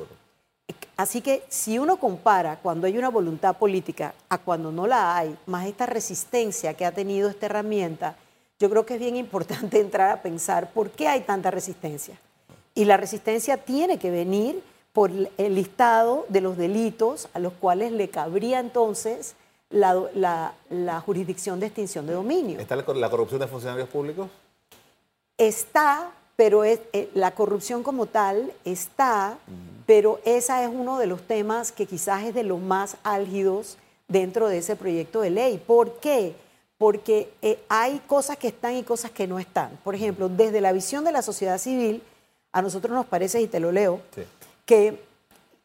Así 0.96 1.20
que 1.20 1.42
si 1.48 1.78
uno 1.78 1.96
compara 1.96 2.58
cuando 2.62 2.86
hay 2.86 2.96
una 2.96 3.08
voluntad 3.08 3.56
política 3.56 4.14
a 4.28 4.38
cuando 4.38 4.70
no 4.70 4.86
la 4.86 5.16
hay, 5.16 5.36
más 5.46 5.66
esta 5.66 5.86
resistencia 5.86 6.74
que 6.74 6.84
ha 6.84 6.92
tenido 6.92 7.28
esta 7.28 7.46
herramienta, 7.46 8.16
yo 8.58 8.70
creo 8.70 8.86
que 8.86 8.94
es 8.94 9.00
bien 9.00 9.16
importante 9.16 9.80
entrar 9.80 10.10
a 10.10 10.22
pensar 10.22 10.70
por 10.72 10.90
qué 10.90 11.08
hay 11.08 11.22
tanta 11.22 11.50
resistencia. 11.50 12.16
Y 12.74 12.84
la 12.84 12.96
resistencia 12.96 13.56
tiene 13.56 13.98
que 13.98 14.10
venir 14.10 14.62
por 14.92 15.10
el 15.10 15.54
listado 15.54 16.26
de 16.28 16.40
los 16.40 16.56
delitos 16.56 17.28
a 17.34 17.38
los 17.38 17.52
cuales 17.54 17.92
le 17.92 18.08
cabría 18.08 18.60
entonces 18.60 19.34
la, 19.70 20.52
jurisdicción 21.04 21.58
de 21.60 21.66
extinción 21.66 22.06
de 22.06 22.12
dominio. 22.12 22.60
¿Está 22.60 22.76
la 22.76 23.10
corrupción 23.10 23.40
de 23.40 23.46
funcionarios 23.48 23.88
públicos? 23.88 24.28
Está, 25.38 26.12
pero 26.36 26.62
es, 26.62 26.80
eh, 26.92 27.10
la 27.14 27.32
corrupción 27.32 27.82
como 27.82 28.06
tal 28.06 28.52
está, 28.64 29.38
pero 29.86 30.20
ese 30.24 30.64
es 30.64 30.70
uno 30.72 30.98
de 30.98 31.06
los 31.06 31.22
temas 31.22 31.72
que 31.72 31.86
quizás 31.86 32.24
es 32.24 32.34
de 32.34 32.42
los 32.42 32.60
más 32.60 32.96
álgidos 33.02 33.78
dentro 34.08 34.48
de 34.48 34.58
ese 34.58 34.76
proyecto 34.76 35.20
de 35.20 35.30
ley. 35.30 35.62
¿Por 35.64 35.98
qué? 35.98 36.34
Porque 36.78 37.32
eh, 37.42 37.58
hay 37.68 38.00
cosas 38.06 38.36
que 38.36 38.48
están 38.48 38.76
y 38.76 38.82
cosas 38.82 39.10
que 39.10 39.26
no 39.26 39.38
están. 39.38 39.78
Por 39.84 39.94
ejemplo, 39.94 40.28
desde 40.28 40.60
la 40.60 40.72
visión 40.72 41.04
de 41.04 41.12
la 41.12 41.22
sociedad 41.22 41.58
civil, 41.58 42.02
a 42.52 42.62
nosotros 42.62 42.94
nos 42.94 43.06
parece, 43.06 43.40
y 43.40 43.46
te 43.46 43.60
lo 43.60 43.72
leo, 43.72 44.00
que 44.66 45.02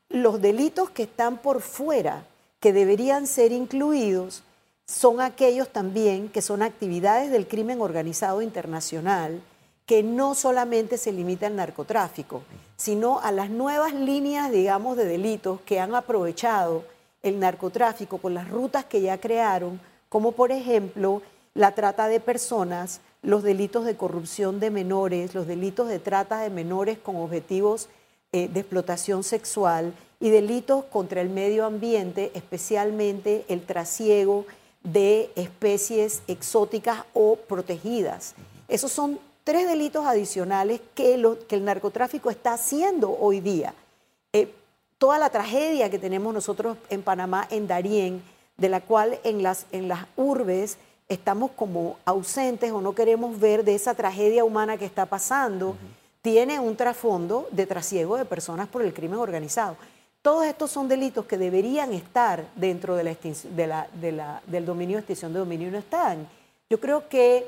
los 0.10 0.42
delitos 0.42 0.90
que 0.90 1.04
están 1.04 1.38
por 1.38 1.62
fuera, 1.62 2.26
que 2.60 2.74
deberían 2.74 3.28
ser 3.28 3.52
incluidos, 3.52 4.44
son 4.86 5.20
aquellos 5.20 5.68
también 5.70 6.30
que 6.30 6.42
son 6.42 6.62
actividades 6.62 7.30
del 7.30 7.48
crimen 7.48 7.82
organizado 7.82 8.42
internacional, 8.42 9.42
que 9.88 10.04
no 10.04 10.36
solamente 10.36 10.98
se 10.98 11.14
limita 11.14 11.48
al 11.48 11.56
narcotráfico, 11.56 12.44
sino 12.76 13.20
a 13.22 13.32
las 13.32 13.50
nuevas 13.50 13.94
líneas, 13.94 14.52
digamos, 14.52 14.98
de 14.98 15.06
delitos 15.06 15.62
que 15.62 15.80
han 15.80 15.96
aprovechado 15.96 16.84
el 17.24 17.40
narcotráfico 17.40 18.18
con 18.18 18.34
las 18.34 18.50
rutas 18.50 18.84
que 18.84 19.02
ya 19.02 19.18
crearon, 19.18 19.80
como 20.10 20.34
por 20.34 20.52
ejemplo 20.52 21.22
la 21.54 21.74
trata 21.74 22.10
de 22.10 22.20
personas, 22.20 23.00
los 23.22 23.44
delitos 23.44 23.86
de 23.86 23.96
corrupción 23.96 24.60
de 24.60 24.72
menores, 24.72 25.34
los 25.34 25.48
delitos 25.48 25.88
de 25.88 26.00
trata 26.00 26.40
de 26.42 26.50
menores 26.50 26.98
con 26.98 27.16
objetivos 27.16 27.88
eh, 28.34 28.50
de 28.50 28.60
explotación 28.60 29.24
sexual 29.24 29.94
y 30.20 30.32
delitos 30.32 30.84
contra 30.86 31.22
el 31.22 31.30
medio 31.30 31.66
ambiente, 31.66 32.32
especialmente 32.34 33.46
el 33.48 33.66
trasiego 33.66 34.46
de 34.84 35.32
especies 35.38 36.24
exóticas 36.28 37.06
o 37.14 37.38
protegidas. 37.38 38.36
Esos 38.68 38.92
son 38.92 39.20
tres 39.48 39.66
delitos 39.66 40.06
adicionales 40.06 40.82
que, 40.94 41.14
el 41.14 41.64
narcotráfico 41.64 42.30
está 42.30 42.52
haciendo 42.52 43.18
hoy 43.18 43.40
día. 43.40 43.74
Eh, 44.34 44.54
toda 44.98 45.18
la 45.18 45.30
tragedia 45.30 45.90
que 45.90 45.98
tenemos 45.98 46.34
nosotros 46.34 46.76
en 46.90 47.02
Panamá, 47.02 47.48
en 47.50 47.66
Darién, 47.66 48.22
de 48.58 48.68
la 48.68 48.82
cual 48.82 49.18
en 49.24 49.44
las, 49.44 49.66
en 49.72 49.88
las 49.88 50.06
urbes 50.18 50.78
estamos 51.08 51.52
como 51.52 51.98
ausentes 52.04 52.74
o 52.74 52.82
no 52.82 52.94
queremos 52.94 53.40
ver 53.40 53.64
de 53.64 53.76
esa 53.76 53.94
tragedia 53.94 54.44
humana 54.44 54.76
que 54.76 54.84
está 54.84 55.06
pasando, 55.06 55.78
tiene 56.22 56.60
un 56.60 56.76
trasfondo 56.76 57.48
de 57.52 57.66
trasiego 57.66 58.18
de 58.18 58.26
personas 58.26 58.68
por 58.68 58.82
el 58.82 58.94
crimen 58.94 59.20
organizado. 59.20 59.78
Todos 60.22 60.46
estos 60.46 60.72
son 60.72 60.90
delitos 60.90 61.26
que 61.26 61.38
deberían 61.38 61.94
estar 61.94 62.46
dentro 62.56 62.98
de 62.98 63.04
la 63.06 64.42
del 64.46 64.66
dominio 64.66 64.98
de 64.98 65.00
extinción 65.00 65.32
de 65.32 65.40
dominio 65.40 65.70
y 65.70 65.72
no 65.72 65.78
están. 65.78 66.28
Yo 66.70 66.82
creo 66.82 67.08
que 67.08 67.46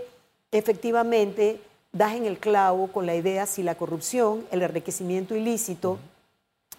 efectivamente 0.49 1.59
das 1.91 2.13
en 2.13 2.25
el 2.25 2.37
clavo 2.37 2.87
con 2.87 3.05
la 3.05 3.15
idea 3.15 3.45
si 3.45 3.63
la 3.63 3.75
corrupción, 3.75 4.45
el 4.51 4.61
enriquecimiento 4.61 5.35
ilícito 5.35 5.97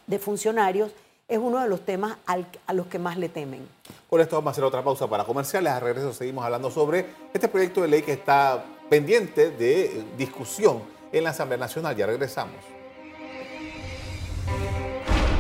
de 0.07 0.19
funcionarios 0.19 0.93
es 1.29 1.39
uno 1.39 1.61
de 1.61 1.69
los 1.69 1.81
temas 1.83 2.17
a 2.27 2.73
los 2.73 2.87
que 2.89 2.99
más 2.99 3.17
le 3.17 3.29
temen. 3.29 3.67
Con 4.09 4.21
esto 4.21 4.37
vamos 4.37 4.49
a 4.49 4.53
hacer 4.53 4.65
otra 4.65 4.83
pausa 4.83 5.07
para 5.09 5.25
comerciales. 5.25 5.73
A 5.73 5.79
regreso 5.79 6.13
seguimos 6.13 6.45
hablando 6.45 6.71
sobre 6.71 7.07
este 7.33 7.47
proyecto 7.47 7.83
de 7.83 7.89
ley 7.89 8.03
que 8.03 8.13
está 8.13 8.65
pendiente 8.89 9.51
de 9.51 10.05
discusión 10.19 10.83
en 11.13 11.23
la 11.23 11.31
Asamblea 11.31 11.59
Nacional. 11.59 11.95
Ya 11.95 12.07
regresamos. 12.07 12.57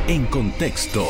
En 0.06 0.26
contexto. 0.26 1.04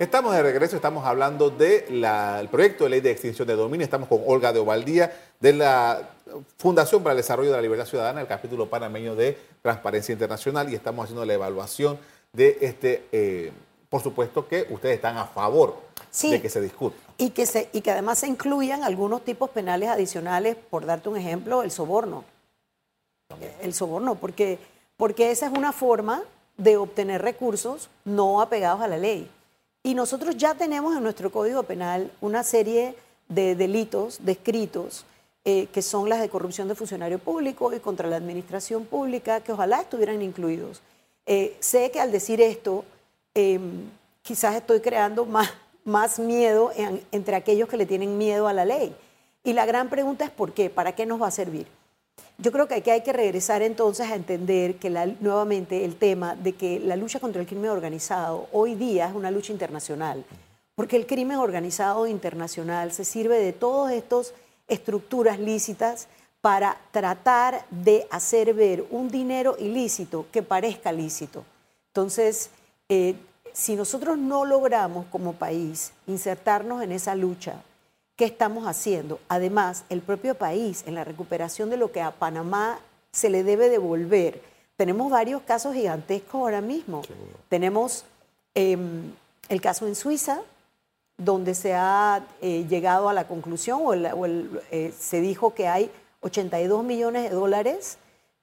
Estamos 0.00 0.32
de 0.32 0.42
regreso, 0.42 0.76
estamos 0.76 1.04
hablando 1.04 1.50
del 1.50 2.48
proyecto 2.48 2.84
de 2.84 2.90
ley 2.90 3.00
de 3.02 3.10
extinción 3.10 3.46
de 3.46 3.54
dominio. 3.54 3.84
Estamos 3.84 4.08
con 4.08 4.22
Olga 4.26 4.50
de 4.50 4.58
Ovaldía 4.58 5.12
de 5.38 5.52
la 5.52 6.08
Fundación 6.56 7.02
para 7.02 7.12
el 7.12 7.18
Desarrollo 7.18 7.50
de 7.50 7.56
la 7.56 7.60
Libertad 7.60 7.84
Ciudadana, 7.84 8.22
el 8.22 8.26
capítulo 8.26 8.70
panameño 8.70 9.14
de 9.14 9.36
Transparencia 9.60 10.14
Internacional, 10.14 10.72
y 10.72 10.74
estamos 10.74 11.04
haciendo 11.04 11.26
la 11.26 11.34
evaluación 11.34 11.98
de 12.32 12.56
este, 12.62 13.08
eh, 13.12 13.52
por 13.90 14.02
supuesto 14.02 14.48
que 14.48 14.66
ustedes 14.70 14.94
están 14.94 15.18
a 15.18 15.26
favor 15.26 15.76
de 16.22 16.40
que 16.40 16.48
se 16.48 16.62
discute. 16.62 16.96
Y 17.18 17.28
que, 17.28 17.44
se, 17.44 17.68
y 17.74 17.82
que 17.82 17.90
además 17.90 18.20
se 18.20 18.26
incluyan 18.26 18.84
algunos 18.84 19.22
tipos 19.22 19.50
penales 19.50 19.90
adicionales, 19.90 20.56
por 20.70 20.86
darte 20.86 21.10
un 21.10 21.18
ejemplo, 21.18 21.62
el 21.62 21.70
soborno. 21.70 22.24
El 23.60 23.74
soborno, 23.74 24.14
porque, 24.14 24.58
porque 24.96 25.30
esa 25.30 25.44
es 25.44 25.52
una 25.52 25.72
forma 25.72 26.22
de 26.56 26.78
obtener 26.78 27.20
recursos 27.20 27.90
no 28.06 28.40
apegados 28.40 28.80
a 28.80 28.88
la 28.88 28.96
ley. 28.96 29.30
Y 29.82 29.94
nosotros 29.94 30.36
ya 30.36 30.54
tenemos 30.54 30.96
en 30.96 31.02
nuestro 31.02 31.30
Código 31.30 31.62
Penal 31.62 32.10
una 32.20 32.42
serie 32.42 32.94
de 33.28 33.54
delitos 33.54 34.18
descritos 34.22 35.06
eh, 35.44 35.68
que 35.72 35.80
son 35.80 36.10
las 36.10 36.20
de 36.20 36.28
corrupción 36.28 36.68
de 36.68 36.74
funcionario 36.74 37.18
público 37.18 37.72
y 37.72 37.80
contra 37.80 38.08
la 38.08 38.16
administración 38.16 38.84
pública, 38.84 39.40
que 39.40 39.52
ojalá 39.52 39.80
estuvieran 39.80 40.20
incluidos. 40.20 40.82
Eh, 41.24 41.56
sé 41.60 41.90
que 41.90 41.98
al 41.98 42.12
decir 42.12 42.42
esto, 42.42 42.84
em, 43.32 43.88
quizás 44.20 44.54
estoy 44.56 44.80
creando 44.80 45.24
más, 45.24 45.50
más 45.84 46.18
miedo 46.18 46.72
entre 47.10 47.36
aquellos 47.36 47.70
que 47.70 47.78
le 47.78 47.86
tienen 47.86 48.18
miedo 48.18 48.48
a 48.48 48.52
la 48.52 48.66
ley. 48.66 48.94
Y 49.42 49.54
la 49.54 49.64
gran 49.64 49.88
pregunta 49.88 50.26
es 50.26 50.30
¿por 50.30 50.52
qué? 50.52 50.68
¿Para 50.68 50.94
qué 50.94 51.06
nos 51.06 51.22
va 51.22 51.28
a 51.28 51.30
servir? 51.30 51.66
Yo 52.38 52.52
creo 52.52 52.66
que 52.66 52.74
aquí 52.74 52.90
hay 52.90 53.02
que 53.02 53.12
regresar 53.12 53.62
entonces 53.62 54.10
a 54.10 54.14
entender 54.14 54.76
que 54.76 54.90
nuevamente 55.20 55.84
el 55.84 55.96
tema 55.96 56.36
de 56.36 56.54
que 56.54 56.80
la 56.80 56.96
lucha 56.96 57.20
contra 57.20 57.40
el 57.40 57.46
crimen 57.46 57.70
organizado 57.70 58.46
hoy 58.52 58.74
día 58.74 59.08
es 59.08 59.14
una 59.14 59.30
lucha 59.30 59.52
internacional, 59.52 60.24
porque 60.74 60.96
el 60.96 61.06
crimen 61.06 61.38
organizado 61.38 62.06
internacional 62.06 62.92
se 62.92 63.04
sirve 63.04 63.38
de 63.38 63.52
todas 63.52 63.92
estas 63.92 64.32
estructuras 64.68 65.38
lícitas 65.38 66.08
para 66.40 66.78
tratar 66.90 67.66
de 67.70 68.06
hacer 68.10 68.54
ver 68.54 68.86
un 68.90 69.10
dinero 69.10 69.56
ilícito 69.58 70.26
que 70.32 70.42
parezca 70.42 70.92
lícito. 70.92 71.44
Entonces, 71.88 72.50
eh, 72.88 73.14
si 73.52 73.76
nosotros 73.76 74.16
no 74.16 74.44
logramos 74.44 75.06
como 75.10 75.34
país 75.34 75.92
insertarnos 76.06 76.82
en 76.82 76.92
esa 76.92 77.14
lucha, 77.14 77.62
¿Qué 78.20 78.26
estamos 78.26 78.66
haciendo? 78.66 79.18
Además, 79.28 79.84
el 79.88 80.02
propio 80.02 80.34
país, 80.34 80.84
en 80.86 80.94
la 80.94 81.04
recuperación 81.04 81.70
de 81.70 81.78
lo 81.78 81.90
que 81.90 82.02
a 82.02 82.10
Panamá 82.10 82.78
se 83.12 83.30
le 83.30 83.44
debe 83.44 83.70
devolver, 83.70 84.42
tenemos 84.76 85.10
varios 85.10 85.40
casos 85.40 85.72
gigantescos 85.72 86.34
ahora 86.34 86.60
mismo. 86.60 87.00
Tenemos 87.48 88.04
em, 88.54 89.10
el 89.48 89.62
caso 89.62 89.86
en 89.86 89.94
Suiza, 89.94 90.42
donde 91.16 91.54
se 91.54 91.72
ha 91.72 92.22
eh, 92.42 92.66
llegado 92.68 93.08
a 93.08 93.14
la 93.14 93.26
conclusión 93.26 93.80
o, 93.86 93.94
eh, 93.94 94.92
se 94.98 95.22
dijo 95.22 95.54
que 95.54 95.66
hay 95.66 95.90
82 96.20 96.84
millones 96.84 97.22
de 97.22 97.30
dólares 97.30 97.96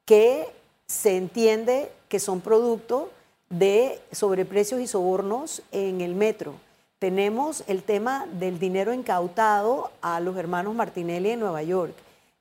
que 0.05 0.49
se 0.87 1.17
entiende 1.17 1.91
que 2.09 2.19
son 2.19 2.41
producto 2.41 3.11
de 3.51 4.01
sobreprecios 4.11 4.81
y 4.81 4.87
sobornos 4.87 5.61
en 5.71 6.01
el 6.01 6.15
metro. 6.15 6.55
Tenemos 6.99 7.63
el 7.67 7.83
tema 7.83 8.25
del 8.39 8.57
dinero 8.57 8.91
incautado 8.91 9.91
a 10.01 10.19
los 10.19 10.35
hermanos 10.35 10.73
Martinelli 10.73 11.29
en 11.29 11.39
Nueva 11.39 11.61
York. 11.61 11.93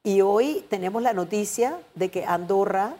Y 0.03 0.23
hoy 0.23 0.65
tenemos 0.71 1.03
la 1.03 1.13
noticia 1.13 1.79
de 1.95 2.11
que 2.11 2.25
Andorra, 2.25 2.95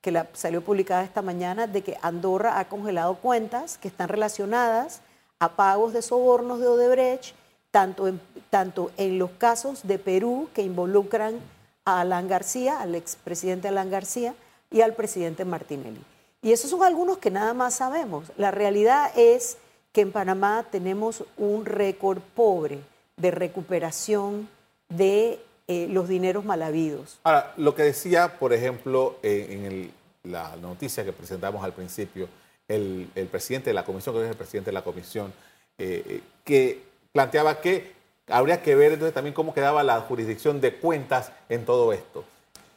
que 0.00 0.24
salió 0.32 0.62
publicada 0.64 1.04
esta 1.04 1.20
mañana, 1.20 1.66
de 1.66 1.82
que 1.82 1.98
Andorra 2.00 2.58
ha 2.58 2.68
congelado 2.68 3.16
cuentas 3.16 3.76
que 3.76 3.88
están 3.88 4.08
relacionadas 4.08 5.02
a 5.38 5.50
pagos 5.50 5.92
de 5.92 6.00
sobornos 6.00 6.60
de 6.60 6.68
Odebrecht, 6.68 7.34
tanto 7.70 8.08
en, 8.08 8.18
tanto 8.48 8.90
en 8.96 9.18
los 9.18 9.32
casos 9.32 9.86
de 9.86 9.98
Perú 9.98 10.48
que 10.54 10.62
involucran 10.62 11.40
a 11.84 12.00
Alan 12.00 12.26
García, 12.26 12.80
al 12.80 12.94
expresidente 12.94 13.68
Alan 13.68 13.90
García, 13.90 14.34
y 14.70 14.80
al 14.80 14.94
presidente 14.94 15.44
Martinelli. 15.44 16.00
Y 16.40 16.52
esos 16.52 16.70
son 16.70 16.82
algunos 16.82 17.18
que 17.18 17.30
nada 17.30 17.52
más 17.52 17.74
sabemos. 17.74 18.32
La 18.38 18.50
realidad 18.50 19.10
es 19.14 19.58
que 19.92 20.00
en 20.00 20.12
Panamá 20.12 20.66
tenemos 20.70 21.24
un 21.36 21.64
récord 21.64 22.20
pobre 22.34 22.80
de 23.16 23.30
recuperación 23.30 24.48
de 24.88 25.38
eh, 25.68 25.86
los 25.90 26.08
dineros 26.08 26.44
mal 26.44 26.62
habidos. 26.62 27.18
Ahora, 27.24 27.52
lo 27.56 27.74
que 27.74 27.82
decía, 27.82 28.38
por 28.38 28.52
ejemplo, 28.52 29.18
en 29.22 29.92
la 30.24 30.56
noticia 30.56 31.04
que 31.04 31.12
presentamos 31.12 31.64
al 31.64 31.72
principio, 31.72 32.28
el, 32.68 33.28
presidente 33.30 33.70
de 33.70 33.74
la 33.74 33.84
comisión, 33.84 34.14
que 34.14 34.22
es 34.22 34.30
el 34.30 34.36
presidente 34.36 34.70
de 34.70 34.74
la 34.74 34.82
comisión, 34.82 35.32
eh, 35.78 36.02
eh, 36.06 36.20
que 36.44 36.82
planteaba 37.12 37.60
que 37.60 37.92
habría 38.28 38.62
que 38.62 38.74
ver 38.74 38.92
entonces 38.92 39.14
también 39.14 39.34
cómo 39.34 39.52
quedaba 39.52 39.82
la 39.82 40.00
jurisdicción 40.00 40.60
de 40.60 40.76
cuentas 40.76 41.32
en 41.48 41.64
todo 41.64 41.92
esto. 41.92 42.24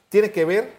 ¿Tiene 0.10 0.32
que 0.32 0.46
ver? 0.46 0.74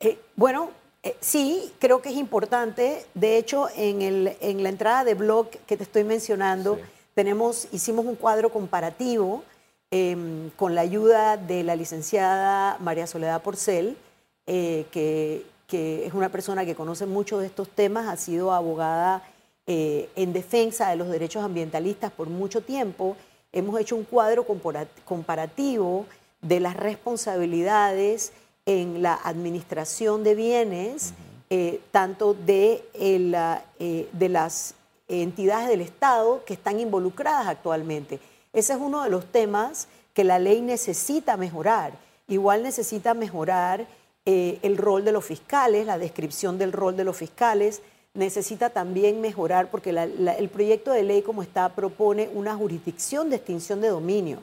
Eh, 0.00 0.18
bueno, 0.36 0.70
eh, 1.04 1.14
sí, 1.20 1.70
creo 1.78 2.00
que 2.00 2.08
es 2.08 2.16
importante. 2.16 3.04
De 3.12 3.36
hecho, 3.36 3.68
en, 3.76 4.00
el, 4.00 4.36
en 4.40 4.62
la 4.62 4.70
entrada 4.70 5.04
de 5.04 5.12
blog 5.12 5.50
que 5.66 5.76
te 5.76 5.82
estoy 5.82 6.02
mencionando, 6.02 6.78
tenemos, 7.14 7.68
hicimos 7.72 8.06
un 8.06 8.16
cuadro 8.16 8.50
comparativo 8.50 9.44
em, 9.90 10.48
con 10.56 10.74
la 10.74 10.80
ayuda 10.80 11.36
de 11.36 11.62
la 11.62 11.76
licenciada 11.76 12.78
María 12.80 13.06
Soledad 13.06 13.42
Porcel, 13.42 13.98
eh, 14.46 14.86
que, 14.90 15.44
que, 15.66 16.06
es 16.06 16.14
una 16.14 16.30
persona 16.30 16.64
que 16.64 16.74
conoce 16.74 17.04
mucho 17.04 17.38
de 17.38 17.46
estos 17.46 17.68
temas, 17.68 18.08
ha 18.08 18.16
sido 18.16 18.52
abogada 18.52 19.22
en 19.66 20.34
defensa 20.34 20.90
de 20.90 20.96
los 20.96 21.08
derechos 21.08 21.42
ambientalistas 21.42 22.12
por 22.12 22.28
mucho 22.28 22.60
tiempo. 22.60 23.16
Hemos 23.50 23.80
hecho 23.80 23.96
un 23.96 24.04
cuadro 24.04 24.44
comparativo 25.06 26.04
de 26.42 26.60
las 26.60 26.76
responsabilidades 26.76 28.34
en 28.66 29.02
la 29.02 29.14
administración 29.14 30.24
de 30.24 30.34
bienes, 30.34 31.12
eh, 31.50 31.80
tanto 31.90 32.34
de, 32.34 32.84
eh, 32.94 34.08
de 34.12 34.28
las 34.28 34.74
entidades 35.08 35.68
del 35.68 35.82
Estado 35.82 36.42
que 36.44 36.54
están 36.54 36.80
involucradas 36.80 37.46
actualmente. 37.46 38.18
Ese 38.52 38.72
es 38.72 38.78
uno 38.80 39.02
de 39.02 39.10
los 39.10 39.26
temas 39.26 39.88
que 40.14 40.24
la 40.24 40.38
ley 40.38 40.62
necesita 40.62 41.36
mejorar. 41.36 41.92
Igual 42.28 42.62
necesita 42.62 43.12
mejorar 43.12 43.86
eh, 44.24 44.58
el 44.62 44.78
rol 44.78 45.04
de 45.04 45.12
los 45.12 45.24
fiscales, 45.24 45.84
la 45.86 45.98
descripción 45.98 46.56
del 46.56 46.72
rol 46.72 46.96
de 46.96 47.04
los 47.04 47.16
fiscales. 47.16 47.82
Necesita 48.14 48.70
también 48.70 49.20
mejorar, 49.20 49.70
porque 49.70 49.90
el 49.90 50.48
proyecto 50.48 50.92
de 50.92 51.02
ley 51.02 51.22
como 51.22 51.42
está 51.42 51.68
propone 51.70 52.30
una 52.32 52.54
jurisdicción 52.54 53.28
de 53.28 53.36
extinción 53.36 53.80
de 53.80 53.88
dominio, 53.88 54.38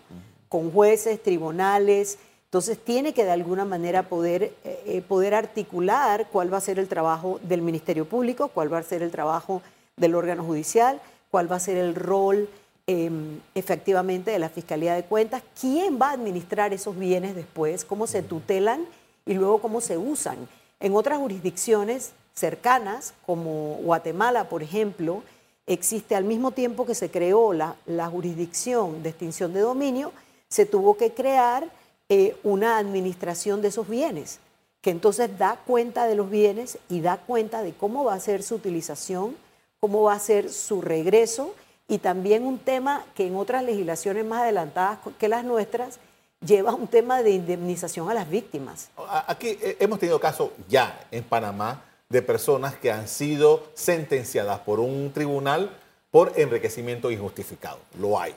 con 0.50 0.72
jueces, 0.72 1.24
tribunales, 1.24 2.20
entonces 2.52 2.78
tiene 2.84 3.14
que 3.14 3.24
de 3.24 3.32
alguna 3.32 3.64
manera 3.64 4.10
poder, 4.10 4.44
eh, 4.66 4.84
eh, 4.86 5.02
poder 5.02 5.34
articular 5.34 6.28
cuál 6.30 6.54
va 6.54 6.58
a 6.58 6.62
ser 6.62 6.80
el 6.80 6.90
trabajo 6.90 7.40
del 7.44 7.62
Ministerio 7.62 8.04
Público, 8.04 8.50
cuál 8.50 8.74
va 8.74 8.80
a 8.80 8.84
ser 8.84 9.02
el 9.04 9.10
trabajo 9.10 9.62
del 9.96 10.16
órgano 10.16 10.44
judicial, 10.44 11.00
cuál 11.30 11.50
va 11.50 11.56
a 11.56 11.62
ser 11.62 11.78
el 11.78 11.96
rol 11.96 12.50
em, 12.88 13.40
efectivamente 13.56 14.32
de 14.32 14.40
la 14.40 14.50
Fiscalía 14.50 14.96
de 14.96 15.06
Cuentas, 15.06 15.44
quién 15.62 15.98
va 15.98 16.10
a 16.10 16.12
administrar 16.12 16.74
esos 16.74 17.00
bienes 17.00 17.36
después, 17.36 17.86
cómo 17.86 18.06
se 18.06 18.22
tutelan 18.22 18.86
y 19.26 19.36
luego 19.36 19.62
cómo 19.62 19.80
se 19.80 19.98
usan. 19.98 20.36
En 20.82 20.94
otras 20.94 21.20
jurisdicciones 21.20 22.12
cercanas, 22.34 23.14
como 23.26 23.76
Guatemala, 23.76 24.50
por 24.50 24.62
ejemplo, 24.62 25.24
existe 25.68 26.18
al 26.18 26.26
mismo 26.26 26.52
tiempo 26.52 26.86
que 26.86 26.96
se 26.96 27.10
creó 27.10 27.54
la, 27.54 27.78
la 27.86 28.08
jurisdicción 28.08 29.04
de 29.04 29.10
extinción 29.12 29.54
de 29.54 29.62
dominio, 29.62 30.12
se 30.50 30.66
tuvo 30.66 30.98
que 30.98 31.14
crear 31.14 31.80
eh, 32.14 32.36
una 32.44 32.78
administración 32.78 33.62
de 33.62 33.70
esos 33.70 33.88
bienes, 33.88 34.40
que 34.82 34.90
entonces 34.90 35.38
da 35.38 35.62
cuenta 35.66 36.08
de 36.08 36.16
los 36.16 36.30
bienes 36.30 36.78
y 36.90 37.00
da 37.00 37.16
cuenta 37.16 37.62
de 37.62 37.72
cómo 37.72 38.04
va 38.04 38.16
a 38.16 38.20
ser 38.20 38.44
su 38.44 38.56
utilización, 38.56 39.38
cómo 39.80 40.02
va 40.04 40.16
a 40.16 40.20
ser 40.20 40.52
su 40.52 40.82
regreso 40.82 41.56
y 41.88 42.00
también 42.00 42.46
un 42.46 42.60
tema 42.60 43.06
que 43.16 43.28
en 43.28 43.38
otras 43.38 43.64
legislaciones 43.64 44.26
más 44.26 44.42
adelantadas 44.42 45.00
que 45.18 45.30
las 45.30 45.46
nuestras 45.46 46.00
lleva 46.46 46.74
un 46.74 46.90
tema 46.90 47.24
de 47.24 47.32
indemnización 47.32 48.10
a 48.10 48.14
las 48.14 48.30
víctimas. 48.30 48.90
Aquí 49.26 49.58
eh, 49.62 49.78
hemos 49.80 49.98
tenido 49.98 50.20
casos 50.20 50.50
ya 50.68 51.08
en 51.12 51.24
Panamá 51.24 51.86
de 52.10 52.22
personas 52.22 52.76
que 52.76 52.92
han 52.92 53.08
sido 53.08 53.68
sentenciadas 53.74 54.60
por 54.60 54.82
un 54.82 55.14
tribunal 55.14 55.78
por 56.12 56.34
enriquecimiento 56.36 57.10
injustificado. 57.10 57.80
Lo 57.98 58.20
hay. 58.20 58.36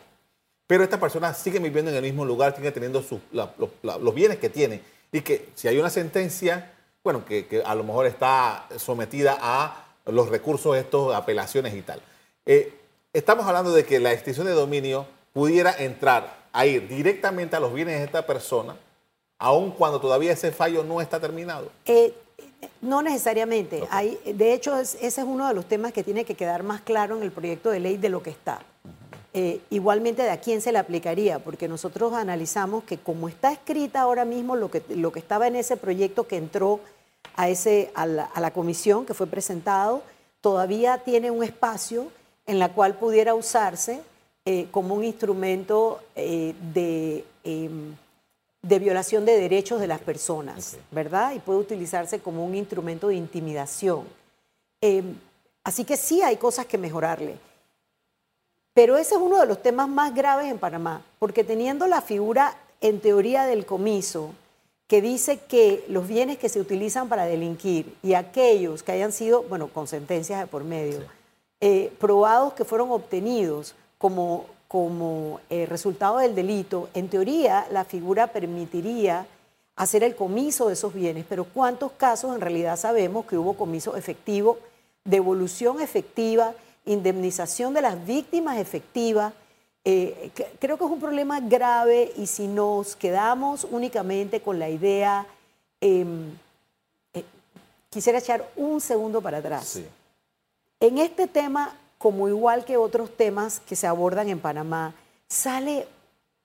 Pero 0.66 0.82
estas 0.82 0.98
personas 0.98 1.38
siguen 1.38 1.62
viviendo 1.62 1.90
en 1.90 1.96
el 1.96 2.02
mismo 2.02 2.24
lugar, 2.24 2.56
siguen 2.56 2.72
teniendo 2.72 3.04
los, 3.32 4.14
bienes 4.14 4.38
que 4.38 4.48
tienen. 4.48 4.82
Y 5.12 5.20
que 5.20 5.48
si 5.54 5.68
hay 5.68 5.78
una 5.78 5.90
sentencia, 5.90 6.72
bueno, 7.02 7.24
que, 7.24 7.62
a 7.64 7.74
lo 7.74 7.84
mejor 7.84 8.06
está 8.06 8.66
sometida 8.78 9.36
a 9.40 9.84
los 10.06 10.28
recursos 10.28 10.76
estos, 10.76 11.14
apelaciones 11.14 11.74
y 11.74 11.82
tal. 11.82 12.00
Eh, 12.46 12.72
estamos 13.12 13.46
hablando 13.46 13.72
de 13.72 13.84
que 13.84 14.00
la 14.00 14.12
extinción 14.12 14.46
de 14.46 14.52
dominio 14.52 15.06
pudiera 15.32 15.72
entrar 15.72 16.44
a 16.52 16.66
ir 16.66 16.88
directamente 16.88 17.56
a 17.56 17.60
los 17.60 17.74
bienes 17.74 17.98
de 17.98 18.04
esta 18.04 18.26
persona, 18.26 18.76
aun 19.38 19.72
cuando 19.72 20.00
todavía 20.00 20.32
ese 20.32 20.52
fallo 20.52 20.82
no 20.82 21.00
está 21.00 21.20
terminado. 21.20 21.70
Eh, 21.84 22.14
no 22.80 23.02
necesariamente. 23.02 23.86
Hay, 23.90 24.18
de 24.24 24.54
hecho, 24.54 24.78
ese 24.78 25.06
es 25.06 25.18
uno 25.18 25.48
de 25.48 25.54
los 25.54 25.66
temas 25.66 25.92
que 25.92 26.02
tiene 26.02 26.24
que 26.24 26.34
quedar 26.34 26.62
más 26.62 26.80
claro 26.80 27.16
en 27.16 27.22
el 27.22 27.32
proyecto 27.32 27.70
de 27.70 27.80
ley 27.80 27.96
de 27.96 28.08
lo 28.08 28.22
que 28.22 28.30
está. 28.30 28.60
Eh, 29.36 29.60
igualmente 29.70 30.22
de 30.22 30.30
a 30.30 30.40
quién 30.40 30.60
se 30.60 30.70
le 30.70 30.78
aplicaría, 30.78 31.40
porque 31.40 31.66
nosotros 31.66 32.12
analizamos 32.12 32.84
que 32.84 32.98
como 32.98 33.28
está 33.28 33.50
escrita 33.50 34.00
ahora 34.00 34.24
mismo 34.24 34.54
lo 34.54 34.70
que, 34.70 34.80
lo 34.90 35.10
que 35.10 35.18
estaba 35.18 35.48
en 35.48 35.56
ese 35.56 35.76
proyecto 35.76 36.28
que 36.28 36.36
entró 36.36 36.78
a, 37.34 37.48
ese, 37.48 37.90
a, 37.96 38.06
la, 38.06 38.50
comisión 38.52 39.04
que 39.04 39.12
fue 39.12 39.26
presentado, 39.26 40.04
todavía 40.40 40.98
tiene 40.98 41.32
un 41.32 41.42
espacio 41.42 42.12
en 42.46 42.60
la 42.60 42.72
cual 42.72 42.94
pudiera 42.94 43.34
usarse 43.34 44.02
eh, 44.44 44.68
como 44.70 44.94
un 44.94 45.02
instrumento 45.02 46.00
eh, 46.14 46.54
de, 46.72 47.24
em, 47.42 47.96
de, 48.62 48.78
violación 48.78 49.24
de 49.24 49.36
derechos 49.36 49.80
de 49.80 49.88
las 49.88 50.00
personas, 50.00 50.76
¿verdad? 50.92 51.34
Y 51.34 51.40
puede 51.40 51.58
utilizarse 51.58 52.20
como 52.20 52.44
un 52.46 52.54
instrumento 52.54 53.08
de 53.08 53.16
intimidación. 53.16 54.04
Em, 54.80 55.16
así 55.64 55.84
que 55.84 55.96
sí 55.96 56.22
hay 56.22 56.36
cosas 56.36 56.66
que 56.66 56.78
mejorarle. 56.78 57.36
Pero 58.74 58.96
ese 58.96 59.14
es 59.14 59.20
uno 59.20 59.38
de 59.38 59.46
los 59.46 59.62
temas 59.62 59.88
más 59.88 60.12
graves 60.14 60.50
en 60.50 60.58
Panamá, 60.58 61.02
porque 61.20 61.44
teniendo 61.44 61.86
la 61.86 62.02
figura 62.02 62.56
en 62.80 63.00
teoría 63.00 63.46
del 63.46 63.64
comiso, 63.64 64.32
que 64.88 65.00
dice 65.00 65.38
que 65.38 65.84
los 65.88 66.06
bienes 66.06 66.38
que 66.38 66.48
se 66.48 66.60
utilizan 66.60 67.08
para 67.08 67.24
delinquir 67.24 67.96
y 68.02 68.14
aquellos 68.14 68.82
que 68.82 68.92
hayan 68.92 69.12
sido, 69.12 69.44
bueno, 69.44 69.68
con 69.68 69.86
sentencias 69.86 70.40
de 70.40 70.46
por 70.46 70.64
medio, 70.64 71.00
eh, 71.60 71.92
probados 71.98 72.52
que 72.52 72.64
fueron 72.64 72.90
obtenidos 72.90 73.74
como, 73.96 74.46
como 74.68 75.40
eh, 75.48 75.66
resultado 75.66 76.18
del 76.18 76.34
delito, 76.34 76.90
en 76.94 77.08
teoría 77.08 77.66
la 77.70 77.84
figura 77.84 78.26
permitiría 78.26 79.26
hacer 79.76 80.02
el 80.04 80.16
comiso 80.16 80.66
de 80.66 80.74
esos 80.74 80.92
bienes, 80.92 81.24
pero 81.28 81.44
¿cuántos 81.44 81.92
casos 81.92 82.34
en 82.34 82.40
realidad 82.40 82.76
sabemos 82.76 83.24
que 83.24 83.38
hubo 83.38 83.54
comiso 83.54 83.96
efectivo, 83.96 84.58
devolución 85.04 85.80
efectiva 85.80 86.54
indemnización 86.84 87.74
de 87.74 87.82
las 87.82 88.04
víctimas 88.06 88.58
efectivas. 88.58 89.32
Eh, 89.84 90.30
creo 90.58 90.78
que 90.78 90.84
es 90.84 90.90
un 90.90 91.00
problema 91.00 91.40
grave 91.40 92.12
y 92.16 92.26
si 92.26 92.46
nos 92.46 92.96
quedamos 92.96 93.66
únicamente 93.70 94.40
con 94.40 94.58
la 94.58 94.68
idea, 94.68 95.26
em, 95.80 96.30
eh, 97.12 97.24
quisiera 97.90 98.18
echar 98.18 98.48
un 98.56 98.80
segundo 98.80 99.20
para 99.20 99.38
atrás. 99.38 99.80
En 100.80 100.98
este 100.98 101.26
tema, 101.26 101.76
como 101.98 102.28
igual 102.28 102.64
que 102.64 102.76
otros 102.76 103.14
temas 103.16 103.60
que 103.60 103.76
se 103.76 103.86
abordan 103.86 104.28
en 104.28 104.40
Panamá, 104.40 104.94
sale 105.28 105.86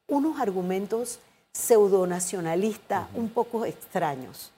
unos 0.07 0.39
argumentos 0.39 1.19
pseudonacionalistas 1.51 3.07
un 3.15 3.29
poco 3.29 3.65
extraños 3.65 4.51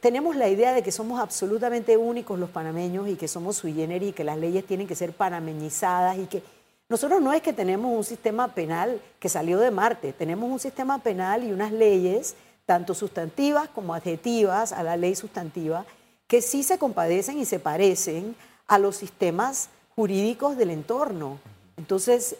tenemos 0.00 0.34
la 0.36 0.48
idea 0.48 0.72
de 0.72 0.82
que 0.82 0.90
somos 0.90 1.20
absolutamente 1.20 1.96
únicos 1.96 2.38
los 2.38 2.50
panameños 2.50 3.08
y 3.08 3.16
que 3.16 3.28
somos 3.28 3.56
sui 3.56 3.72
generis 3.72 4.10
y 4.10 4.12
que 4.12 4.24
las 4.24 4.36
leyes 4.36 4.66
tienen 4.66 4.88
que 4.88 4.94
ser 4.94 5.12
panameñizadas 5.12 6.18
y 6.18 6.26
que 6.26 6.42
nosotros 6.88 7.20
no 7.20 7.32
es 7.32 7.42
que 7.42 7.52
tenemos 7.52 7.94
un 7.94 8.02
sistema 8.02 8.54
penal 8.54 9.00
que 9.20 9.28
salió 9.28 9.58
de 9.58 9.70
Marte, 9.70 10.12
tenemos 10.12 10.50
un 10.50 10.58
sistema 10.58 10.98
penal 10.98 11.44
y 11.44 11.52
unas 11.52 11.70
leyes, 11.70 12.34
tanto 12.64 12.94
sustantivas 12.94 13.68
como 13.68 13.94
adjetivas 13.94 14.72
a 14.72 14.82
la 14.82 14.96
ley 14.96 15.14
sustantiva, 15.14 15.84
que 16.26 16.40
sí 16.40 16.62
se 16.62 16.78
compadecen 16.78 17.38
y 17.38 17.44
se 17.44 17.58
parecen 17.58 18.34
a 18.66 18.78
los 18.78 18.96
sistemas 18.96 19.68
jurídicos 19.94 20.56
del 20.56 20.70
entorno. 20.70 21.38
Entonces, 21.76 22.36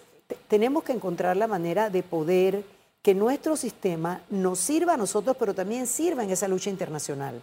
tenemos 0.49 0.83
que 0.83 0.93
encontrar 0.93 1.37
la 1.37 1.47
manera 1.47 1.91
de 1.91 2.03
poder 2.03 2.65
que 3.09 3.15
nuestro 3.15 3.57
sistema 3.57 4.21
nos 4.29 4.59
sirva 4.59 4.93
a 4.93 4.97
nosotros, 4.99 5.35
pero 5.39 5.55
también 5.55 5.87
sirva 5.87 6.25
en 6.25 6.29
esa 6.29 6.47
lucha 6.47 6.69
internacional. 6.69 7.41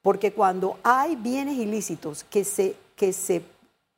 Porque 0.00 0.32
cuando 0.32 0.78
hay 0.84 1.16
bienes 1.16 1.56
ilícitos 1.58 2.22
que 2.22 2.44
se, 2.44 2.76
que 2.94 3.12
se 3.12 3.42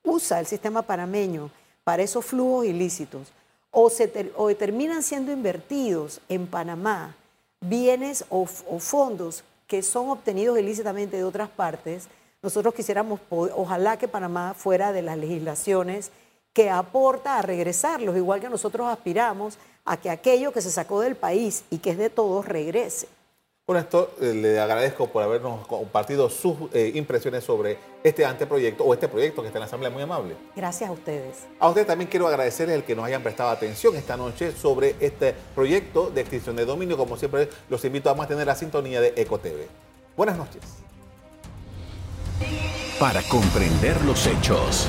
usa 0.02 0.40
el 0.40 0.46
sistema 0.46 0.80
panameño 0.80 1.50
para 1.84 2.02
esos 2.02 2.24
flujos 2.24 2.64
ilícitos, 2.64 3.34
o, 3.70 3.90
se 3.90 4.32
o 4.34 4.48
terminan 4.56 5.02
siendo 5.02 5.30
invertidos 5.30 6.22
en 6.30 6.46
Panamá 6.46 7.14
bienes 7.60 8.24
o 8.30 8.46
fondos 8.46 9.44
que 9.66 9.82
son 9.82 10.08
obtenidos 10.08 10.58
ilícitamente 10.58 11.18
de 11.18 11.24
otras 11.24 11.50
partes, 11.50 12.08
nosotros 12.40 12.72
quisiéramos, 12.72 13.20
ojalá 13.28 13.98
que 13.98 14.08
Panamá 14.08 14.54
fuera 14.54 14.90
de 14.90 15.02
las 15.02 15.18
legislaciones 15.18 16.12
que 16.52 16.70
aporta 16.70 17.38
a 17.38 17.42
regresarlos, 17.42 18.16
igual 18.16 18.40
que 18.40 18.48
nosotros 18.48 18.88
aspiramos 18.88 19.58
a 19.84 19.96
que 19.96 20.10
aquello 20.10 20.52
que 20.52 20.60
se 20.60 20.70
sacó 20.70 21.00
del 21.00 21.16
país 21.16 21.64
y 21.70 21.78
que 21.78 21.90
es 21.90 21.98
de 21.98 22.10
todos 22.10 22.46
regrese. 22.46 23.08
Con 23.70 23.76
esto 23.76 24.10
eh, 24.20 24.34
le 24.34 24.58
agradezco 24.58 25.06
por 25.06 25.22
habernos 25.22 25.64
compartido 25.68 26.28
sus 26.28 26.56
eh, 26.72 26.90
impresiones 26.96 27.44
sobre 27.44 27.78
este 28.02 28.24
anteproyecto 28.24 28.82
o 28.82 28.92
este 28.92 29.06
proyecto 29.06 29.42
que 29.42 29.46
está 29.46 29.58
en 29.58 29.60
la 29.60 29.66
Asamblea, 29.66 29.90
muy 29.90 30.02
amable. 30.02 30.34
Gracias 30.56 30.90
a 30.90 30.92
ustedes. 30.92 31.44
A 31.60 31.68
ustedes 31.68 31.86
también 31.86 32.10
quiero 32.10 32.26
agradecerles 32.26 32.74
el 32.74 32.82
que 32.82 32.96
nos 32.96 33.04
hayan 33.04 33.22
prestado 33.22 33.50
atención 33.50 33.94
esta 33.94 34.16
noche 34.16 34.50
sobre 34.50 34.96
este 34.98 35.36
proyecto 35.54 36.10
de 36.10 36.22
extinción 36.22 36.56
de 36.56 36.64
dominio. 36.64 36.96
Como 36.96 37.16
siempre, 37.16 37.48
los 37.68 37.84
invito 37.84 38.10
a 38.10 38.14
mantener 38.14 38.48
la 38.48 38.56
sintonía 38.56 39.00
de 39.00 39.14
EcoTV. 39.16 39.68
Buenas 40.16 40.36
noches. 40.36 40.62
Para 42.98 43.22
comprender 43.22 44.04
los 44.04 44.26
hechos. 44.26 44.88